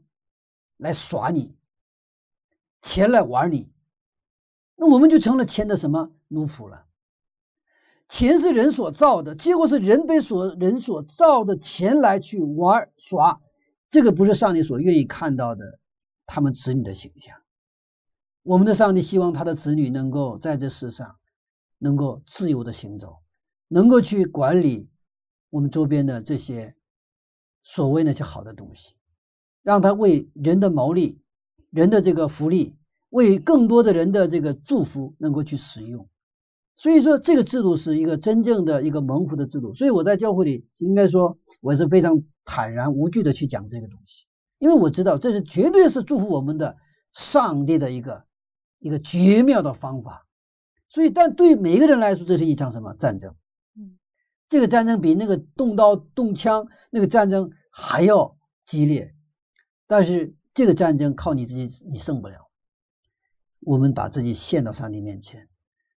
[0.77, 1.55] 来耍你，
[2.81, 3.71] 钱来玩你，
[4.75, 6.85] 那我们就成了钱的什么奴仆了？
[8.07, 13.41] 钱是人所造的，结果是人被所人所造的钱来去玩耍，
[13.89, 15.79] 这个不是上帝所愿意看到的
[16.25, 17.38] 他们子女的形象。
[18.43, 21.15] 我们的上帝希望他的子女能够在这世上
[21.77, 23.17] 能够自由的行走，
[23.67, 24.89] 能够去管理
[25.49, 26.75] 我们周边的这些。
[27.67, 28.93] 所谓那些好的东西，
[29.63, 31.19] 让他为人的毛利、
[31.71, 32.75] 人的这个福利，
[33.09, 36.07] 为更多的人的这个祝福能够去使用。
[36.77, 39.73] 所以说，这个制度是一个真正的一个蒙福的制度。
[39.73, 44.25] 所以我在教会里应该说，我是非常坦然无惧的去讲这个东西，
[44.59, 46.77] 因为我知道这是绝对是祝福我们的
[47.13, 48.25] 上帝的一个
[48.79, 50.27] 一个绝妙的方法。
[50.89, 53.35] 所以，但对每一个人来说，这是一场什么战争？
[53.77, 53.97] 嗯
[54.47, 59.15] 这个战争比那个动刀动枪那个战争还要激烈，
[59.88, 62.47] 但是这个战争靠你自己你胜不了。
[63.59, 65.49] 我们把自己献到上帝面前，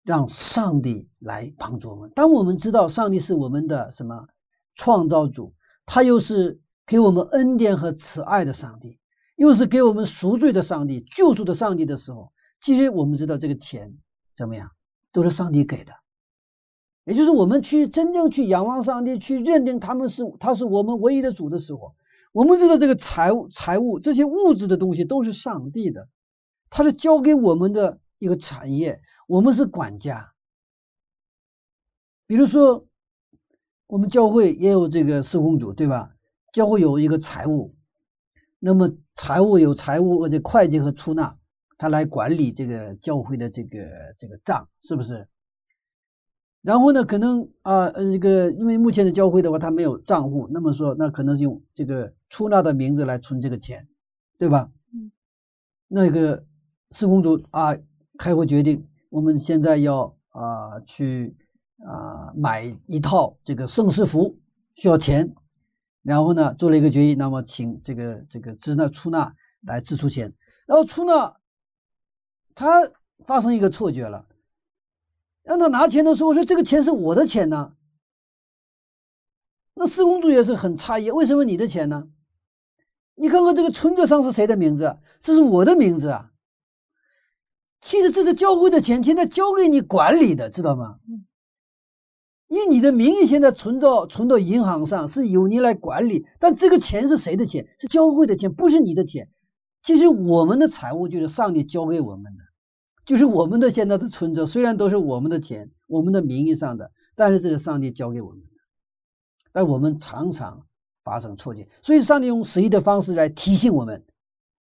[0.06, 2.12] 让上帝来帮助我们。
[2.14, 4.28] 当我们知道上帝是我们的什么
[4.76, 5.52] 创造主，
[5.84, 9.00] 他又是给我们恩典和慈爱的上帝，
[9.34, 12.30] 又是给我们赎罪的上帝、救赎的上帝的时候，
[12.60, 13.98] 其实我们知道这个钱
[14.36, 14.70] 怎么样，
[15.12, 15.92] 都是上帝给的。
[17.04, 21.96] 也就是我们去真正去仰望上帝，去认定他们是他是我们唯一的主的时候，
[22.32, 26.08] 我们知道这个财物、财物这些物质的东西都是上帝的，
[26.70, 30.32] 他是交给我们的一个产业，我们是管家。
[32.26, 32.86] 比如说，
[33.86, 36.14] 我们教会也有这个施工组，对吧？
[36.52, 37.74] 教会有一个财务，
[38.58, 41.38] 那么财务有财务而且会计和出纳，
[41.78, 45.28] 他来管理这个教会的这个这个账，是不是？
[46.62, 53.86] 然后呢，可能啊，呃，这个因为目前的教会的话，他没有账户，那么说，那可能是用这个出纳的名字来存这个钱，
[54.38, 54.72] 对吧？
[54.92, 55.12] 嗯。
[55.86, 56.44] 那个
[56.90, 57.76] 施工组啊，
[58.18, 61.36] 开会决定，我们现在要啊去
[61.84, 64.38] 啊买一套这个圣诗服，
[64.74, 65.34] 需要钱。
[66.02, 70.34] 然后呢，做了一个决议，那么请这个这个支纳出纳来支出钱。
[70.66, 71.36] 然后出纳
[72.54, 72.90] 他
[73.24, 74.26] 发生一个错觉了。
[75.42, 77.74] 让他拿钱的时候，说这个钱是我的钱呢。
[79.74, 82.08] 那施工主也是很诧异，为什么你的钱呢？
[83.14, 84.98] 你看看这个存折上是谁的名字？
[85.20, 86.32] 这是我的名字啊。
[87.86, 90.98] 其实这是教会的钱，现在交给你管理的，知道吗？
[92.48, 96.26] 以你的名义现在存到存到银行上，是由你来管理。
[96.40, 97.68] 但这个钱是谁的钱？
[97.78, 99.30] 是教会的钱，不是你的钱。
[99.84, 102.42] 其实我们的财务就是上帝交给我们的。
[103.04, 108.46] 就是我们的现在的存折，虽然都是我们的钱，我们的名义上的，但是这是上帝交给我们的。
[109.52, 110.66] 但我们常常
[111.04, 114.04] 发生错觉，所以上帝用十一的方式来提醒我们，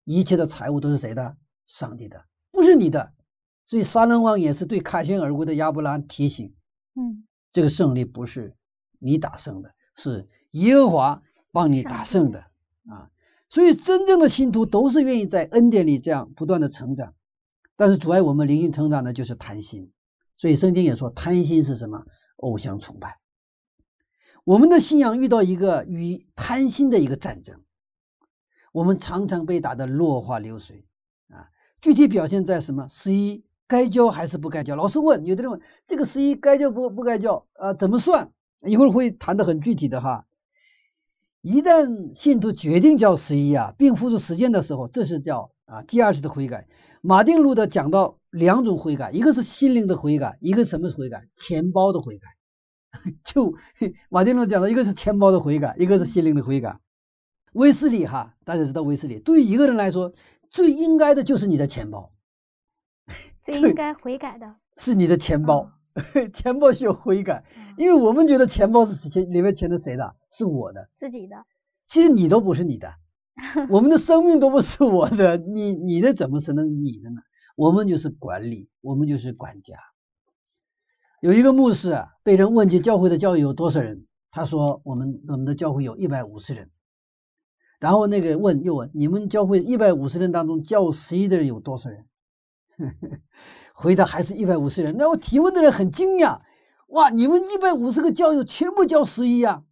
[0.06, 1.38] 一切的财物都是谁的？
[1.68, 3.14] 上帝的，不是你的。
[3.66, 6.54] 所以撒冷王也是对凯旋而归的亚伯拉提醒：，
[6.96, 8.56] 嗯，这个胜利不是
[9.00, 12.46] 你打胜的，是耶和华帮你打胜的。
[12.88, 13.10] 啊。
[13.50, 17.16] 所以真正的信徒都是愿意在恩典里这样不断的成长，
[17.76, 19.92] 但是阻碍我们灵性成长的就是贪心。
[20.38, 22.06] 所以圣经也说，贪心是什么？
[22.38, 23.20] 偶像崇拜。
[24.44, 27.62] 我们的信仰遇到一个与贪心的一个战争，
[28.72, 30.91] 我们常常被打得落花流水啊。
[31.82, 32.88] 具体表现在什么？
[32.90, 34.76] 十一该交还是不该交？
[34.76, 37.74] 老师问，有的人问这个十一该交不不该交啊？
[37.74, 38.32] 怎么算？
[38.64, 40.26] 一会儿会谈的很具体的哈。
[41.42, 46.68] 一旦信徒决定交十一啊，并付出时间的时候，这是叫啊第二次的悔改。
[47.02, 51.28] 马丁路德讲到两种悔改，一个是心灵的悔改，一个什么悔改？
[51.36, 52.28] 钱包的悔改。
[53.24, 53.56] 就
[54.10, 56.80] 马丁路德讲的，一个是钱包的悔改，一个是心灵的悔改。
[57.54, 60.14] 威斯理哈，大家知道威斯理，对于一个人来说，
[60.52, 62.14] 最应该的就是你的钱包，
[63.42, 65.72] 最 应该悔改的是你的钱包。
[66.32, 67.44] 钱包需要悔改，
[67.78, 70.16] 因为我们觉得钱包是钱里面钱是谁的？
[70.32, 71.36] 是我的，自己的。
[71.86, 72.94] 其实你都不是你的，
[73.70, 77.22] 我们的生命都不是我的，你你的怎么是能你的呢？
[77.58, 79.76] 我们就是管理，我们就是管家。
[81.20, 86.70] 有一个牧师啊，被人问及教会的教育有多少人，他说我们我们的教会有一百五十人。
[87.82, 92.06] 然后那个问又问，你们教会一百五十人当中教十一的人有多少人？
[93.74, 96.42] 回答还是一百五十人，那我提问的人很惊讶，
[96.90, 99.64] 哇，你们一百五十个教友全部教十一啊？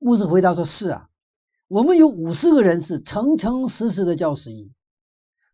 [0.00, 1.08] 牧师回答说：是啊，
[1.68, 4.72] 我们有五十个人是诚诚实实的教十一，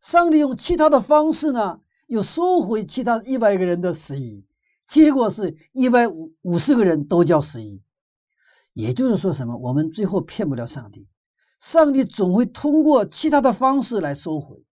[0.00, 4.46] 上帝用其他的方式呢，又收回其他一百个人的十一，
[4.86, 7.82] 结果是一百五五十个人都教十一，
[8.72, 9.58] 也就是说什么？
[9.58, 11.08] 我们最后骗不了上帝，
[11.58, 14.64] 上帝总会通过其他的方式来收回。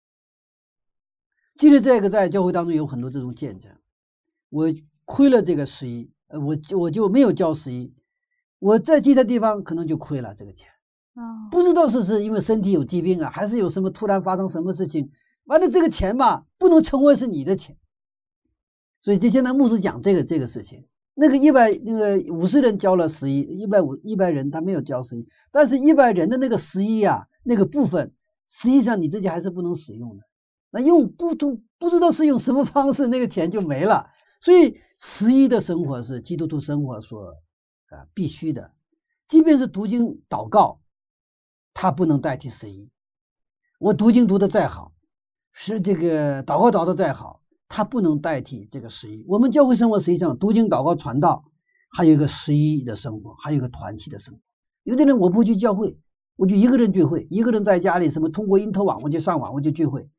[1.56, 3.78] 其实这个在教会当中有很多这种见证，
[4.50, 4.68] 我
[5.06, 7.94] 亏了这个十一，呃，我我就没有交十一，
[8.58, 10.70] 我在其他地方可能就亏了这个钱，
[11.14, 15.12] 啊，不知道是是因为身体有疾病啊，还是有什么突然发生什么事情，
[15.44, 17.78] 完了这个钱吧不能成为是你的钱，
[19.02, 28.14] 所以就现在牧师讲这个这个事情，那个一百那个五十人交了十一，一百五一百人他没有交十一，但是一百人的那个十一啊那个部分，
[28.47, 30.24] 实际上你自己还是不能使用的。
[30.70, 34.09] 那用不都不知道是用什么方式，那个钱就没了。
[34.39, 37.36] 所以十一的生活是基督徒生活所
[37.89, 38.72] 啊必须的，
[39.28, 40.80] 即便是读经祷告，
[41.74, 42.89] 它不能代替十一。
[43.80, 44.93] 我读经读的再好，
[45.51, 47.41] 是这个祷告祷的再好，
[47.74, 49.24] 它不能代替这个十一。
[49.30, 51.46] 我们教会生活实际上读经祷告传道，
[51.90, 54.42] 还有一个十一的生活，还有一个团契的生活。
[54.84, 55.98] 有的人我不去教会，
[56.36, 60.10] 我就一个人聚会，一个人在家里什么通过因特网我就上网我就聚会。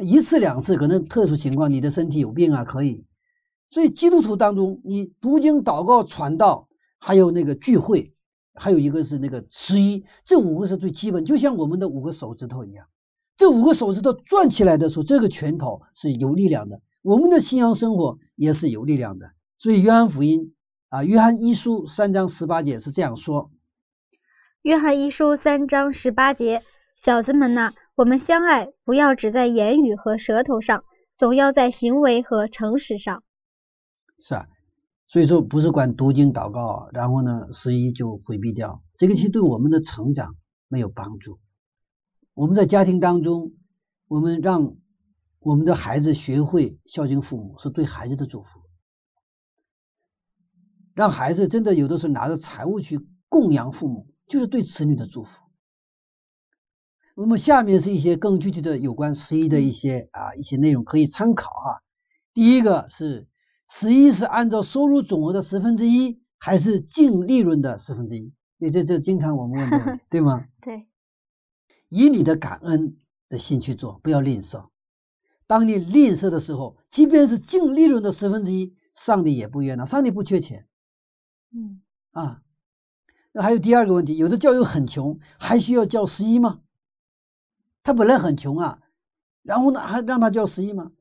[0.00, 3.06] 一次两次可能特殊情况，你的身体有病啊，可以。
[3.70, 6.68] 所以基督徒当中，你读经、祷告、传道，
[6.98, 8.12] 还有那个聚会，
[8.54, 12.86] 还有一个是那个十一，这五个是最基本，就像我们的五个手指头一样。
[13.36, 16.80] 这五个手指头转起来的时候，这个拳头是有力量的。
[17.02, 19.32] 我们的信仰生活也是有力量的。
[19.56, 20.54] 所以约翰福音
[20.88, 23.50] 啊，约翰一书三章十八节是这样说：
[24.62, 26.62] 约翰一书三章十八节，
[26.96, 27.72] 小子们呐。
[27.94, 30.84] 我们相爱，不要只在言语和舌头上，
[31.16, 33.24] 总要在行为和诚实上。
[34.20, 34.46] 是啊，
[35.08, 40.36] 所以说不是管读经祷告，然后呢十一就回避掉，这个其实对我们的成长
[40.68, 41.40] 没有帮助。
[42.34, 43.50] 我们在家庭当中，
[44.06, 44.76] 我们让
[45.40, 48.60] 我们的孩子学会孝敬父母，是对孩子的祝福。
[50.94, 55.42] 让孩子真的有的时候拿着财物去供养父母，就是对子女的祝福。
[57.14, 61.82] 那么下面是一些更具体的有关十一的一些啊一些内容可以参考哈。
[62.32, 63.28] 第一个是
[63.68, 68.32] 十一是按照收入总额的十分之一，还是净利润的十分之一？
[68.60, 70.46] 这这这经常我们问的， 对吗？
[70.60, 70.86] 对。
[71.88, 72.96] 以你的感恩
[73.28, 74.68] 的心去做，不要吝啬。
[75.48, 80.68] 当你吝啬的时候，即便是净利润的十分之一，上帝也不冤呐，上帝不缺钱。
[81.52, 81.80] 嗯。
[82.12, 82.42] 啊，
[83.32, 86.60] 那还有第二个问题，有的教友很穷，还需要交十一吗？
[87.82, 88.80] 他本来很穷啊，
[89.42, 90.92] 然后呢，还让他交十一吗？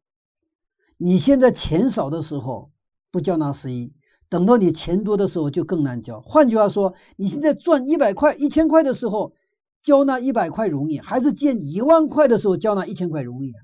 [0.95, 2.71] 你现在钱少的时候
[3.11, 3.93] 不交纳十一，
[4.29, 6.21] 等到你钱多的时候就更难交。
[6.21, 9.33] 换句话说，你现在赚一百块、一千块的时候
[9.81, 13.59] 交纳一百块容易，还是借一万块的时候交纳一千块容易啊？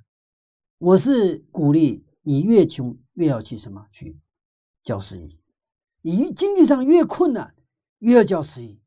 [0.84, 4.20] 我是鼓励你越穷越要去什么去
[4.84, 5.40] 交十一，
[6.02, 7.56] 你经济上越困难
[8.00, 8.82] 越要交十一，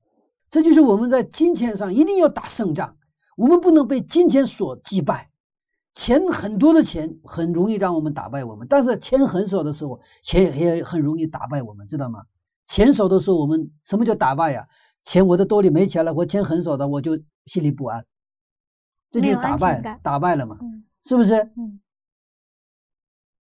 [0.50, 2.98] 这就是我们在金钱上一定要打胜仗。
[3.34, 5.30] 我们不能被金钱所击败，
[5.94, 12.24] 钱很多的钱很容易让我们打败我们，但是钱很少的时候，钱也很容易打败我们，知道吗？
[12.66, 14.68] 钱少的时候，我们什么叫打败呀？
[15.02, 18.04] 钱我的兜里没钱了，我钱很少的，我就心里不安，
[19.10, 21.32] 这就打败打败了嘛，嗯是不是？
[21.56, 21.75] 嗯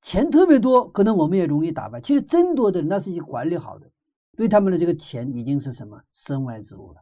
[0.06, 2.00] 钱特别多，可能我们也容易打败。
[2.00, 3.90] 其实真多的人，那是一个管理好的，
[4.38, 7.02] 对他们的这个钱已经是什么身外之物了。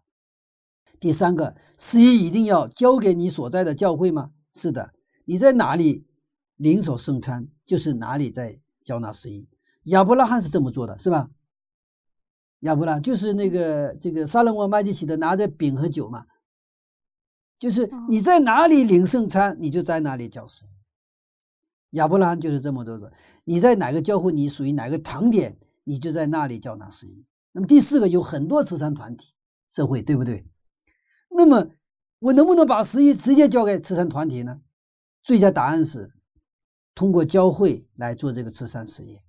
[1.01, 4.31] 第三个，十一一定要交给你所在的教会吗？
[4.53, 4.93] 是的，
[5.25, 6.07] 你在哪里
[6.55, 9.49] 领手圣餐，就是哪里在交纳十一。
[9.83, 11.29] 亚伯拉罕是这么做的，是吧？
[12.61, 16.25] 亚伯拉就是那个这个撒冷王麦基洗德拿着饼和酒嘛，
[17.59, 20.69] 就是哦你在哪里领圣餐，你就在哪里交十一。
[21.93, 23.13] 亚伯拉罕就是这么做的。
[23.43, 27.25] 你在哪个教会，你属于哪个堂点，你就在那里交纳十一。
[27.51, 29.33] 那么第四个，有很多慈善团体、
[29.69, 30.45] 社会，对不对？
[31.29, 31.69] 那么
[32.19, 34.61] 我能不能把十一直接交给慈善团体呢？
[35.23, 36.11] 最佳答案是
[36.95, 39.21] 通过教会来做这个慈善事业，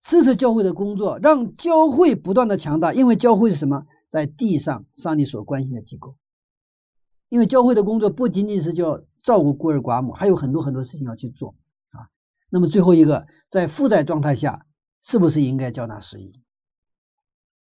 [0.00, 2.94] 支持教会的工作，让教会不断的强大。
[2.94, 3.86] 因为教会是什么？
[4.08, 6.16] 在地上上帝所关心的机构。
[7.28, 11.56] 因为教会的工作不仅仅是叫照顾孤儿寡母，还有很多很多事情要去做。
[12.54, 14.64] 那么最后一个，在负债状态下，
[15.02, 16.40] 是不是应该缴纳十一？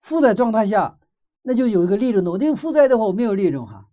[0.01, 0.99] 负债状态下，
[1.41, 2.33] 那就有一个利润的。
[2.33, 3.85] 我这个负债的话，我没有利润哈，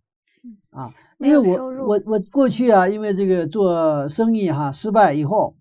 [0.71, 5.57] 啊，因为我我我过去啊，因为这个做生意哈失败以后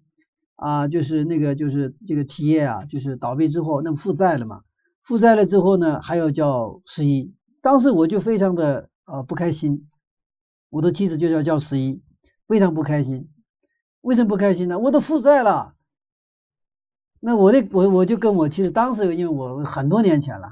[0.56, 4.62] 啊，就是那个就是这个企业啊，就是倒闭之后，那么负债了嘛，
[5.02, 7.34] 负债了之后呢，还要交十一。
[7.60, 9.90] 当时我就非常的呃不开心，
[10.70, 12.02] 我的妻子就要交十一，
[12.46, 13.28] 非常不开心。
[14.00, 14.78] 为什么不开心呢？
[14.78, 15.74] 我都负债了，
[17.20, 20.48] 那我得我我就跟我妻子，当时因为我很多年前了，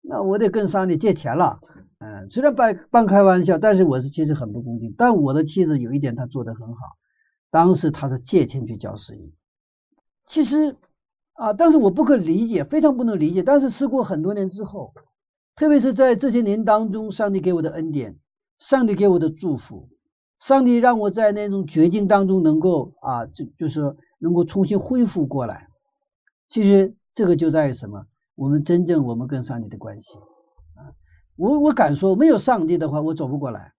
[0.00, 1.60] 那我得跟上帝借钱了。
[1.98, 4.94] 嗯，虽然半半开玩笑，但是我是其实很不恭敬。
[4.96, 6.80] 但我的妻子有一点她做得很好，
[7.50, 9.34] 当时她是借钱去交十一。
[10.26, 10.76] 其实
[11.32, 13.42] 啊，但是我不可理解，非常不能理解。
[13.42, 14.92] 但是事过很多年之后，
[15.56, 18.18] 特别是在这些年当中，上帝给我的恩典，
[18.58, 19.88] 上帝给我的祝福。
[20.44, 25.68] 上帝让我在那种绝境当中能够啊，就就是能够重新恢复过来。
[26.50, 28.04] 其实这个就在于什么？
[28.34, 30.18] 我们真正我们跟上帝的关系
[30.74, 30.92] 啊，
[31.36, 33.72] 我我敢说，没有上帝的话，我走不过来，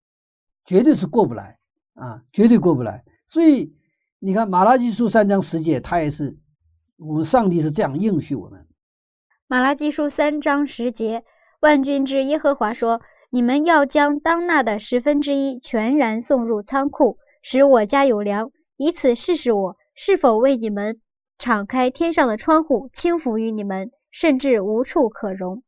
[0.65, 1.59] 绝对是过不来
[1.93, 3.05] 啊，绝对过不来。
[3.27, 3.75] 所以
[4.17, 6.35] 你看《马拉基书》三章十节，他也是
[6.97, 8.65] 我们上帝是这样应许我们。
[9.45, 11.25] 马拉基书三章十节，
[11.59, 13.01] 万军之耶和华说。
[13.29, 21.01] 你们要将当纳的十分之一全然送入仓库，使我家有粮，以此试试我是否为你们
[21.37, 25.63] 敞开天上的窗户，倾福于你们，甚至无处可容。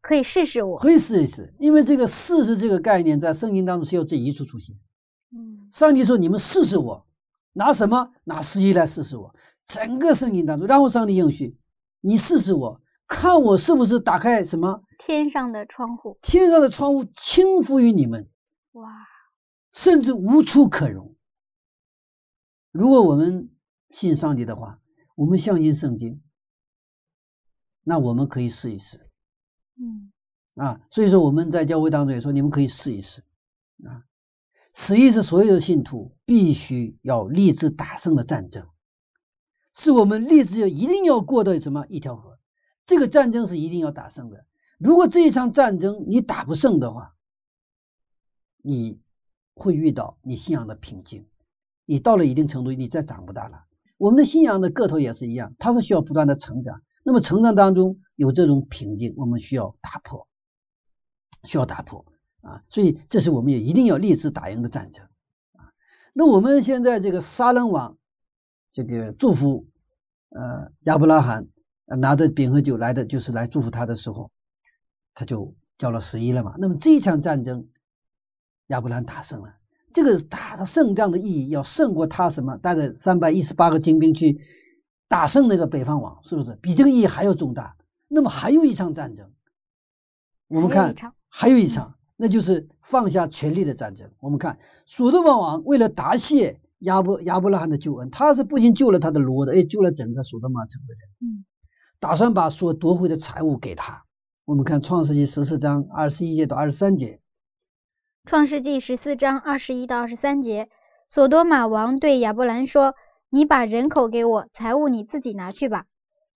[0.00, 4.76] 可以试试我，可以试一试，因为这个试试这个概念在圣经当中只有这一处出现。
[5.30, 7.06] 嗯，上帝说：“你们试试我，
[7.52, 8.10] 拿什么？
[8.24, 9.34] 拿十一来试试我。”
[9.66, 11.58] 整个圣经当中，然后上帝应许
[12.00, 14.84] 你试试我，看我是不是打开什么。
[14.98, 18.28] 天上的窗户，天上的窗户轻浮于你们，
[18.72, 19.06] 哇，
[19.72, 21.16] 甚至无处可容。
[22.70, 23.50] 如果我们
[23.90, 24.80] 信上帝的话，
[25.14, 26.22] 我们相信圣经，
[27.82, 29.08] 那我们可以试一试。
[29.76, 30.12] 嗯，
[30.56, 33.24] 啊，所以说我们在教会当中也说，你们可以试一试
[33.84, 34.04] 啊。
[34.74, 38.68] 此一是所有的信徒必须要立志打胜的战争，
[39.72, 42.37] 是我们立志要一定要过的什么一条河。
[42.88, 44.46] 这个战争是一定要打胜的。
[44.78, 47.14] 如果这一场战争你打不胜的话，
[48.62, 49.00] 你
[49.54, 51.26] 会遇到你信仰的瓶颈。
[51.84, 53.64] 你到了一定程度，你再长不大了。
[53.98, 56.82] 我们的信仰的个头也是一样，它是需要不断的成长。
[57.02, 60.26] 那么成长当中有这种瓶颈，我们需要打破，
[61.44, 62.06] 需要打破
[62.40, 62.64] 啊！
[62.70, 65.06] 所以这是我们也一定要立志打赢的战争
[65.52, 65.72] 啊。
[66.14, 67.98] 那我们现在这个撒冷王
[68.72, 69.66] 这个祝福
[70.30, 71.48] 呃亚伯拉罕
[71.96, 74.30] 拿着饼和酒来的，就是来祝福他的时候。
[75.14, 76.54] 他就交了十一了嘛。
[76.58, 77.66] 那么这一场战争，
[78.68, 79.54] 亚伯兰打胜了。
[79.92, 84.40] 这个打的胜仗的意义，要胜过他什么带着三百一十八个精兵去
[85.08, 86.56] 打胜那个北方王，是不是？
[86.60, 87.76] 比这个意义还要重大。
[88.06, 89.32] 那么还有一场战争，
[90.46, 90.94] 我们看
[91.28, 94.10] 还有一场，那就是放下权力的战争。
[94.20, 101.00] 我们看索多玛王为了答谢亚伯亚伯拉罕的救恩，他是不仅救了他的罗的，也救了整个索多玛城的人。
[101.20, 101.44] 嗯，
[102.00, 104.04] 打算把所夺回的财物给他。
[104.44, 107.20] 我们看《创世纪》十四章二十一节到二十三节，
[108.30, 110.68] 《创世纪》十四章二十一到二十三节，
[111.08, 112.94] 索多玛王对亚伯兰说
[113.30, 115.86] ：“你把人口给我，财物你自己拿去吧。”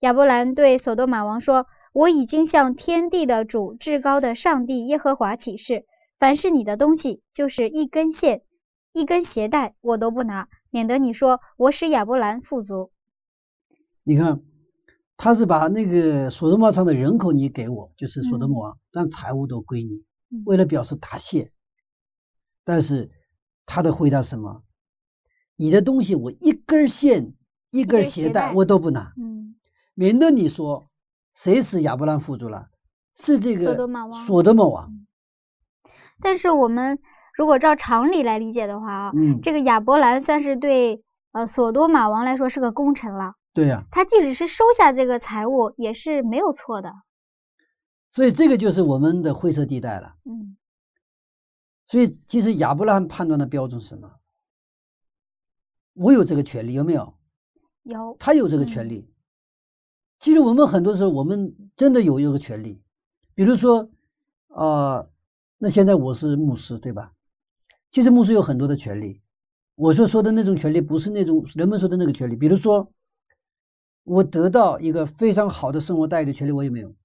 [0.01, 5.85] 亚伯兰对索多玛王说：“我已经向天地的主、至高的上帝耶和华起誓，
[6.19, 8.41] 凡是你的东西，就是一根线、
[8.91, 12.91] 一根鞋带，我都不拿，免得你说我使亚伯兰富足。”
[14.03, 14.41] 你看。
[15.17, 20.03] 他是把那个所罗门城的人口你给我，就是所罗门王，但财物都归你，
[20.45, 21.51] 为了表示答谢。
[22.65, 23.11] 但是
[23.65, 24.63] 他的回答什么？
[25.55, 27.33] 你的东西我一根线、
[27.69, 29.55] 一根鞋带我都不拿，嗯，
[29.93, 30.89] 免得你说
[31.33, 32.69] 谁是亚伯兰富足了？
[33.15, 33.75] 是这个索
[34.41, 34.91] 德玛王。
[36.21, 36.99] 但是我们
[37.37, 46.91] 如果照常理来理解的话啊，嗯，这个亚伯兰算是对呃索多玛王来说是个功臣了，对呀、他即使是收下这个财物也是没有错的，
[48.09, 50.15] 所以这个就是我们的灰色地带了。
[50.25, 50.57] 嗯
[51.85, 54.13] 所以其实亚伯拉罕判断的标准是什么？
[55.93, 57.13] 我有这个权利，有没有？
[57.83, 59.13] 有，他有这个嗯权利。
[60.19, 62.81] 其实我们很多时候，我们真的有这个权利。
[63.35, 63.91] 比如说，
[64.47, 65.11] 呃，
[65.59, 67.13] 那现在我是牧师，对吧？
[67.91, 69.21] 其实牧师有很多的权利。
[69.75, 72.37] 我所说的那种权利，不是那种人们说的那个权利。
[72.37, 72.91] 比如说，
[74.03, 76.95] 我得到一个非常好的生活待遇的权利，我有没有？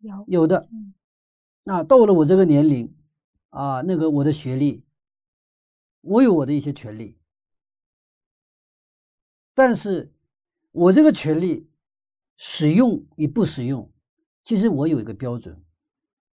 [0.00, 0.94] 有，有的嗯。
[1.62, 2.94] 那到了我这个年龄
[3.50, 4.84] 啊，那个我的学历，
[6.02, 7.16] 我有我的一些权利，
[9.54, 10.12] 但是
[10.72, 11.68] 我这个权利
[12.36, 13.90] 使用与不使用，
[14.44, 15.64] 其实我有一个标准，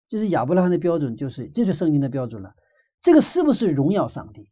[0.07, 2.55] 就是亚伯拉罕的标准，就是这就是圣经的标准了。
[3.01, 4.51] 这个是不是荣耀上帝？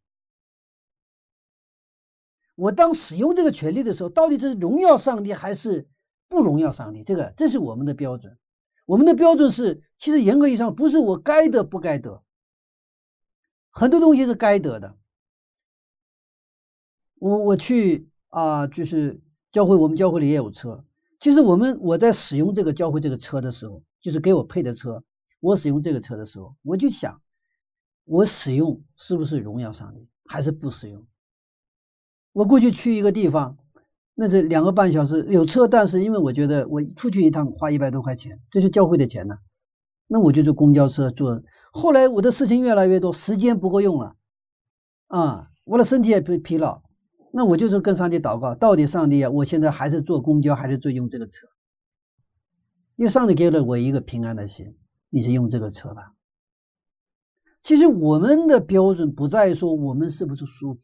[2.55, 5.87] 我当使用这个权利的时候，到底是荣耀上帝还是
[6.27, 7.03] 不荣耀上帝？
[7.03, 8.37] 这个这是我们的标准。
[8.85, 12.21] 我们的标准是，其实严格意义上不是我该得不该得，
[13.69, 14.97] 很多东西是该得的。
[17.15, 20.83] 我我去啊、就是教会，我们教会里也有车。
[21.19, 25.05] 其实我们我在使用这个教会这个车的时候，就是给我配的车，
[25.39, 27.21] 我使用这个车的时候，我就想，
[28.03, 31.07] 我使用是不是荣耀上帝，还是不使用？
[32.33, 33.57] 我过去去一个地方，
[34.15, 39.37] 那是两个半小时，有车，但是因为我觉得我出去一趟花一百多块钱，这是教会的钱呢，
[40.07, 41.43] 那我就坐公交车坐。
[41.71, 44.15] 后来我的事情越来越多，时间不够用了，
[45.07, 46.81] 啊，我的身体也疲疲劳，
[47.31, 51.47] 那我就是跟上帝祷告，到底上帝啊，我现在还是坐公交，还是坐用这个车？
[52.95, 54.75] 因为上帝给了我一个平安的心，
[55.09, 56.13] 你是用这个车吧？
[57.61, 60.79] 其实我们的标准不在于说我们是不是舒服，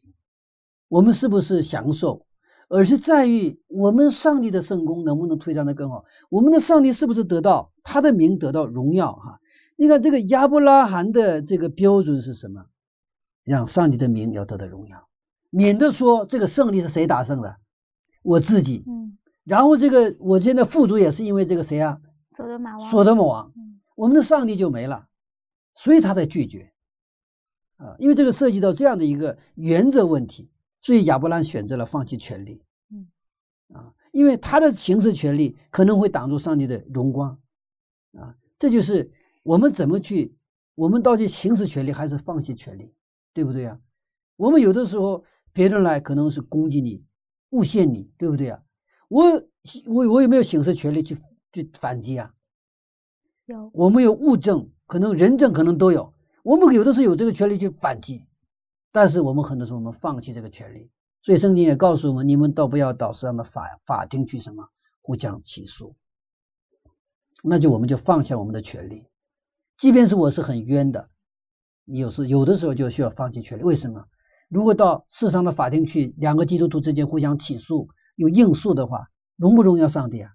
[0.90, 2.26] 我们是不是享受，
[2.68, 9.40] 而是在于我们上帝的圣功能不能推展的更好，我们的上帝是不是得到他的名得到荣耀哈？
[9.76, 12.66] 你看这个亚伯拉罕的这个标准是什么？
[13.44, 15.08] 让上帝的名要得到荣耀，
[15.48, 17.56] 免得说这个胜利是谁打胜的，
[18.22, 18.84] 我自己。
[18.86, 22.00] 嗯，然后这个我现在富足也是因为这个谁啊？
[22.36, 23.52] 索德玛王，所多玛王。
[23.56, 25.06] 嗯，我们的上帝就没了，
[25.74, 26.72] 所以他才拒绝。
[27.76, 30.50] 啊，因为这个涉及到这样的一个原则问题，
[30.80, 33.08] 所以亚伯兰选择了放弃权利，嗯，
[33.72, 37.38] 啊，因为他的行使权利可能会挡住上帝的荣光
[38.12, 39.12] 啊，这就是
[39.42, 40.36] 我们怎么去，
[40.74, 42.94] 我们到底行使权利还是放弃权利，
[43.34, 43.78] 对不对啊？
[44.36, 47.04] 我们有的时候别人来可能是攻击你、
[47.50, 48.62] 诬陷你，对不对啊？
[49.08, 49.42] 我
[49.86, 51.18] 我我有没有行使权利去
[51.52, 52.32] 去反击啊？
[53.44, 56.14] 有，我们有物证，可能人证，可能都有。
[56.42, 58.24] 我们有的时候有这个权利去反击，
[58.92, 60.90] 但是我们很多时候我们放弃这个权利。
[61.22, 64.70] 所以圣经也告诉我们，你们都不要到世上的法法庭去什么
[65.02, 65.94] 互相起诉，
[67.42, 69.06] 那就我们就放下我们的权利。
[69.76, 71.10] 即便是我是很冤的，
[71.84, 73.62] 你有时有的时候就需要放弃权利。
[73.64, 74.06] 为什么？
[74.48, 80.32] 如果到世上的法庭去，两个基督徒之间互相起诉又应诉的话，荣不荣耀上帝啊？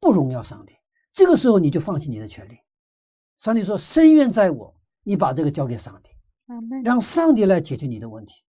[0.00, 0.74] 不荣耀上帝。
[1.14, 2.58] 这个时候你就放弃你的权利。
[3.38, 6.10] 上帝说：“深渊在我，你把这个交给上帝，
[6.82, 8.42] 让上帝来解决你的问题，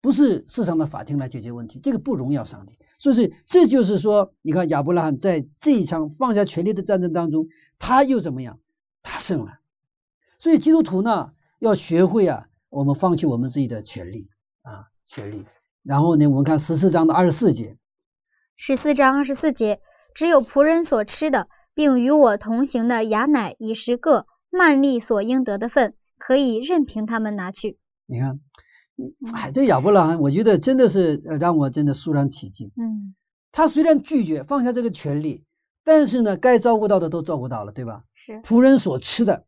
[0.00, 2.78] 不是世上的法庭来解决问题，这个不荣耀上帝。
[2.98, 7.48] 所以这就是说，你看亚伯拉罕在这一场放下权力的战争当中，
[7.78, 8.60] 他又怎么样？
[9.02, 9.60] 他胜了。
[10.38, 14.28] 所以基督徒呢，要学会啊，我们放弃我们自己的权利
[14.62, 15.46] 啊，权利。
[15.82, 17.78] 然后呢，我们看十四章的二十四节，
[18.54, 19.80] 十四章二十四节，
[20.14, 25.94] 只有仆人所吃的，并与我同行的雅乃以十个曼利所应得的份，
[26.30, 27.80] 可以任凭他们拿去。
[28.06, 28.38] 你看，
[29.34, 32.70] 哎，这亚伯拉罕，我觉得真的是呃让我真的肃然起敬。
[32.76, 33.16] 嗯，
[33.50, 35.44] 他虽然拒绝放下这个权利，
[35.82, 38.04] 但是呢，该照顾到的都照顾到了，对吧？
[38.14, 39.44] 是，仆人所吃的，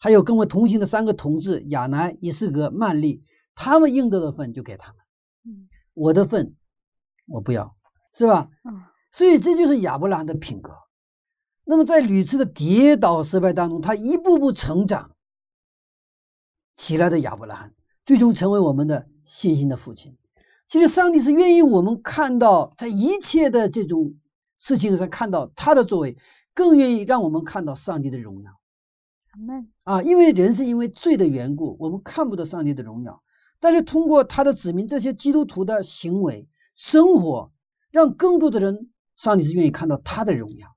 [0.00, 3.22] 还有跟我同行的三个同志亚南、以斯格、曼利，
[3.54, 4.96] 他们应得的份就给他们，
[5.44, 6.56] 嗯我的份
[7.28, 7.76] 我不要，
[8.12, 8.50] 是吧？
[8.64, 10.72] 嗯所以这就是亚伯拉罕的品格。
[11.64, 15.12] 那么在屡次的跌倒失败当中，他一步步成长
[16.76, 17.74] 起来的亚伯拉罕，
[18.04, 20.16] 最终成为我们的信心的父亲。
[20.68, 24.14] 其实上帝是愿意我们看到在一切的这种
[24.58, 26.16] 事情上看到他的作为，
[26.54, 28.50] 更愿意让我们看到上帝的荣耀。
[29.84, 33.22] 啊，因为人是因为罪的缘故，我们看不到上帝的荣耀。
[33.60, 37.52] 但是通过他的子民这些基督徒的行为、生活，
[37.90, 40.68] 让更多的人，上帝是愿意看到他的荣耀。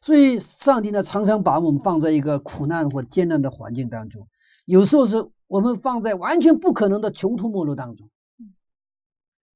[0.00, 4.28] 所以，上帝呢常常把我们放在一个苦难或艰难的环境当中，
[4.64, 8.10] 有时候是我们放在完全不可能的穷途末路当中。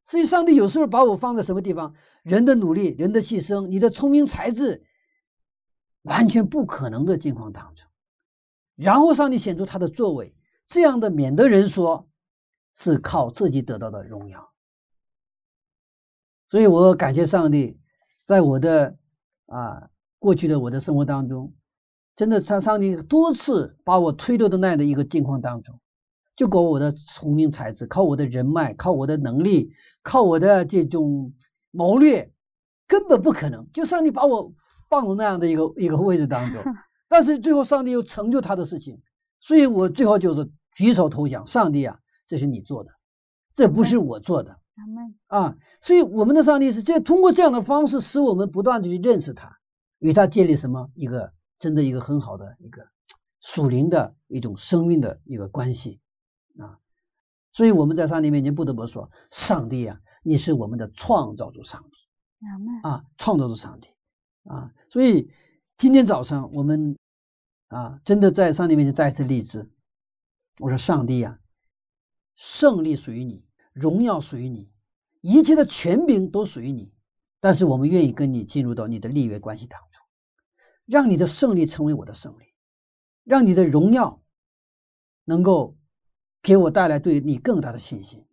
[0.05, 1.95] 所以，上帝有时候把我放在什么地方？
[2.23, 4.85] 人的努力、人的牺牲、你的聪明才智，
[6.03, 7.87] 完全不可能的境况当中，
[8.77, 10.35] 然后上帝显出他的作为，
[10.67, 12.09] 这样的免得人说
[12.75, 14.53] 是靠自己得到的荣耀。
[16.49, 17.81] 所以我感谢上帝，
[18.25, 18.99] 在我的
[19.47, 19.91] 啊。
[20.21, 21.53] 过去的我的生活当中，
[22.17, 25.81] 真的上上帝多次把我推到的那样的一个境况当中，
[26.37, 31.33] 就靠我的聪明才智，靠我的人脉，靠我的能力，靠我的这种
[31.71, 32.33] 谋略，
[32.87, 33.67] 根本不可能。
[33.73, 34.53] 就上帝把我
[34.89, 36.63] 放到那样的一个一个位置当中，
[37.09, 39.03] 但是最后上帝又成就他的事情，
[39.41, 41.47] 所以我最后就是举手投降。
[41.47, 42.91] 上帝啊，这是你做的，
[43.57, 44.59] 这不是我做的。
[45.27, 49.59] 啊，所以我们的上帝是这通过这样的方式，使我们不断的去认识他。
[50.01, 51.33] 与他建立什么一个
[51.65, 52.91] 真的一个很好的一个
[53.41, 55.99] 属灵的一种生命的一个关系
[56.59, 56.79] 啊，
[57.53, 61.99] 所以我们在上帝面前不得不说，上帝啊，你是我们的创造主上帝
[62.83, 63.89] 啊，创造主上帝
[64.43, 65.31] 啊，所以
[65.79, 66.99] 今天早上我们
[67.69, 69.71] 啊，真的在上帝面前再一次立志，
[70.61, 71.41] 我说上帝呀，
[72.37, 74.71] 胜利属于你，荣耀属于你，
[75.23, 76.93] 一切的权柄都属于你。
[77.41, 79.94] 但是我们愿意跟你进入到你的立约关系当中，
[80.87, 82.45] 让你的胜利成为我的胜利，
[83.25, 84.23] 让你的荣耀
[85.25, 85.77] 能够
[86.43, 88.25] 给我带来对你更大的信心。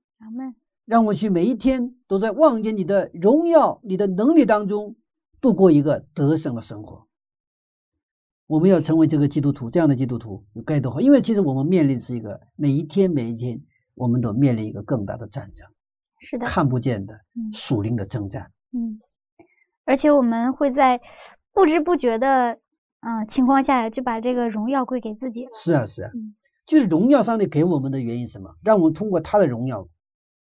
[0.85, 4.97] 让我去每一天都在望见你的荣耀、你的能力当中
[5.39, 7.07] 度过一个得胜的生活。
[8.47, 10.99] 我们要成为这个基督徒，这样的基督徒该多好！
[10.99, 13.61] 因为其实我们面临是一个每一天每一天，
[13.93, 15.65] 我们都面临一个更大的战争，
[16.19, 17.21] 是的，看不见的
[17.53, 18.51] 属灵的征战。
[18.73, 18.99] 嗯，
[19.85, 20.99] 而且我们会在
[21.53, 22.59] 不知不觉的
[23.01, 25.51] 嗯情况下，就把这个荣耀归给自己了。
[25.53, 26.11] 是啊，是啊，
[26.65, 28.55] 就是荣耀上帝给我们的原因什么？
[28.63, 29.87] 让我们通过他的荣耀，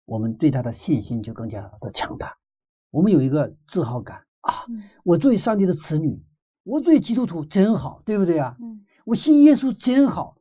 [0.06, 2.38] 我们对他的信心就更加的强大。
[2.92, 4.66] 我们有一个自豪感啊，
[5.04, 6.24] 我作为上帝的子女，
[6.64, 8.58] 我作为基督徒真好，对不对啊？
[8.62, 10.38] 嗯，我信耶稣真好，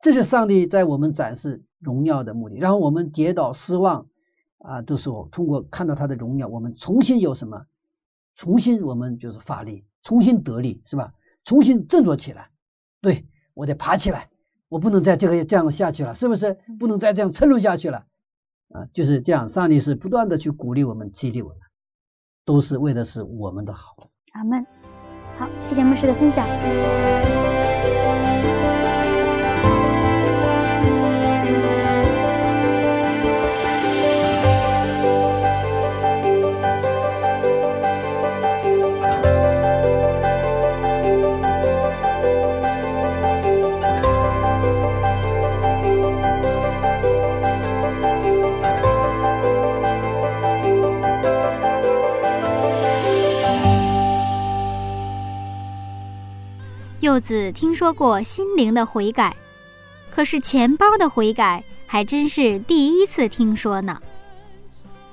[0.00, 2.56] 这是上帝在我们展示荣耀的目的。
[2.56, 4.06] 然后我们跌倒失望。
[4.62, 7.64] 啊，的时候通过看到他的荣耀，我们重新有什么？
[8.34, 11.12] 重新我们就是发力，重新得力，是吧？
[11.44, 12.50] 重新振作起来。
[13.00, 14.28] 对我得爬起来，
[14.68, 16.58] 我不能再这个这样下去了，是不是？
[16.78, 18.06] 不能再这样沉沦下去了。
[18.72, 19.48] 啊，就是这样。
[19.48, 21.58] 上帝是不断的去鼓励我们，激励我们，
[22.44, 24.10] 都是为的是我们的好。
[24.32, 24.64] 阿门。
[25.38, 27.49] 好，谢谢牧师的分享。
[57.20, 59.36] 子听说过心灵的悔改，
[60.10, 64.00] 可是钱包的悔改还真是第一次听说呢。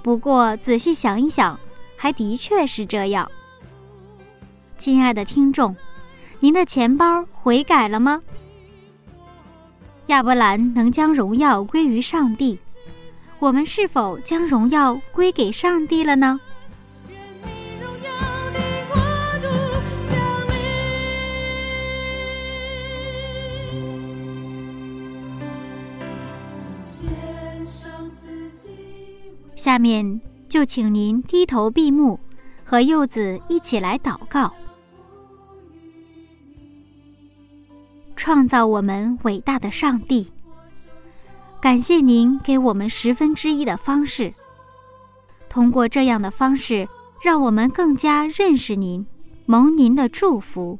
[0.02, 1.60] 不过仔细想一想，
[1.96, 3.30] 还的确是这样。
[4.78, 5.76] 亲爱的听众，
[6.40, 8.22] 您的钱包悔改了吗？
[10.06, 12.58] 亚伯兰能将荣耀归于上帝，
[13.40, 16.40] 我们是否将荣耀归给上帝了呢？
[29.58, 32.20] 下面就请您低头闭目，
[32.64, 34.54] 和柚子一起来祷告。
[38.16, 40.32] 创造我们伟大的上帝，
[41.60, 44.32] 感谢您给我们十分之一的方式。
[45.50, 46.88] 通过这样的方式，
[47.20, 49.08] 让我们更加认识您，
[49.48, 50.78] 蒙您的祝福。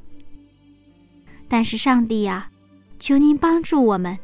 [1.48, 2.52] 但是上帝呀，
[3.00, 4.20] 求您帮助我们，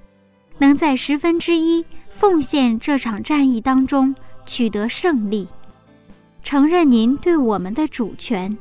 [0.59, 4.13] 能在十分之一奉献这场战役当中。
[4.45, 5.47] 取得胜利，
[6.43, 8.57] 承认您对我们的主权。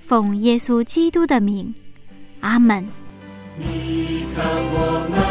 [0.00, 1.74] 奉耶稣基督的名，
[2.40, 2.86] 阿门。
[3.56, 5.26] 你看我们。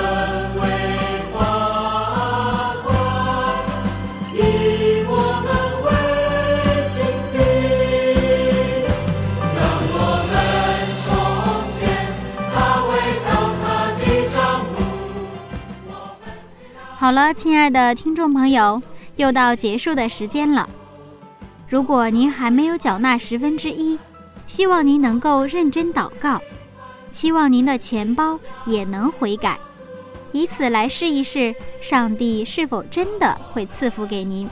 [16.98, 18.82] 好了，亲爱的听众朋友，
[19.16, 20.70] 又到结束的时间了。
[21.68, 23.98] 如果您还没有缴纳十分之一，
[24.48, 26.40] 希望您能够认真祷告，
[27.10, 29.58] 期望您的钱包也能悔改，
[30.32, 34.48] 以此来试一试上帝是否真的会赐福给您。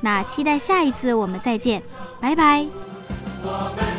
[0.00, 1.82] 那期待下一次我们再见，
[2.20, 2.66] 拜拜。
[3.42, 3.93] 我们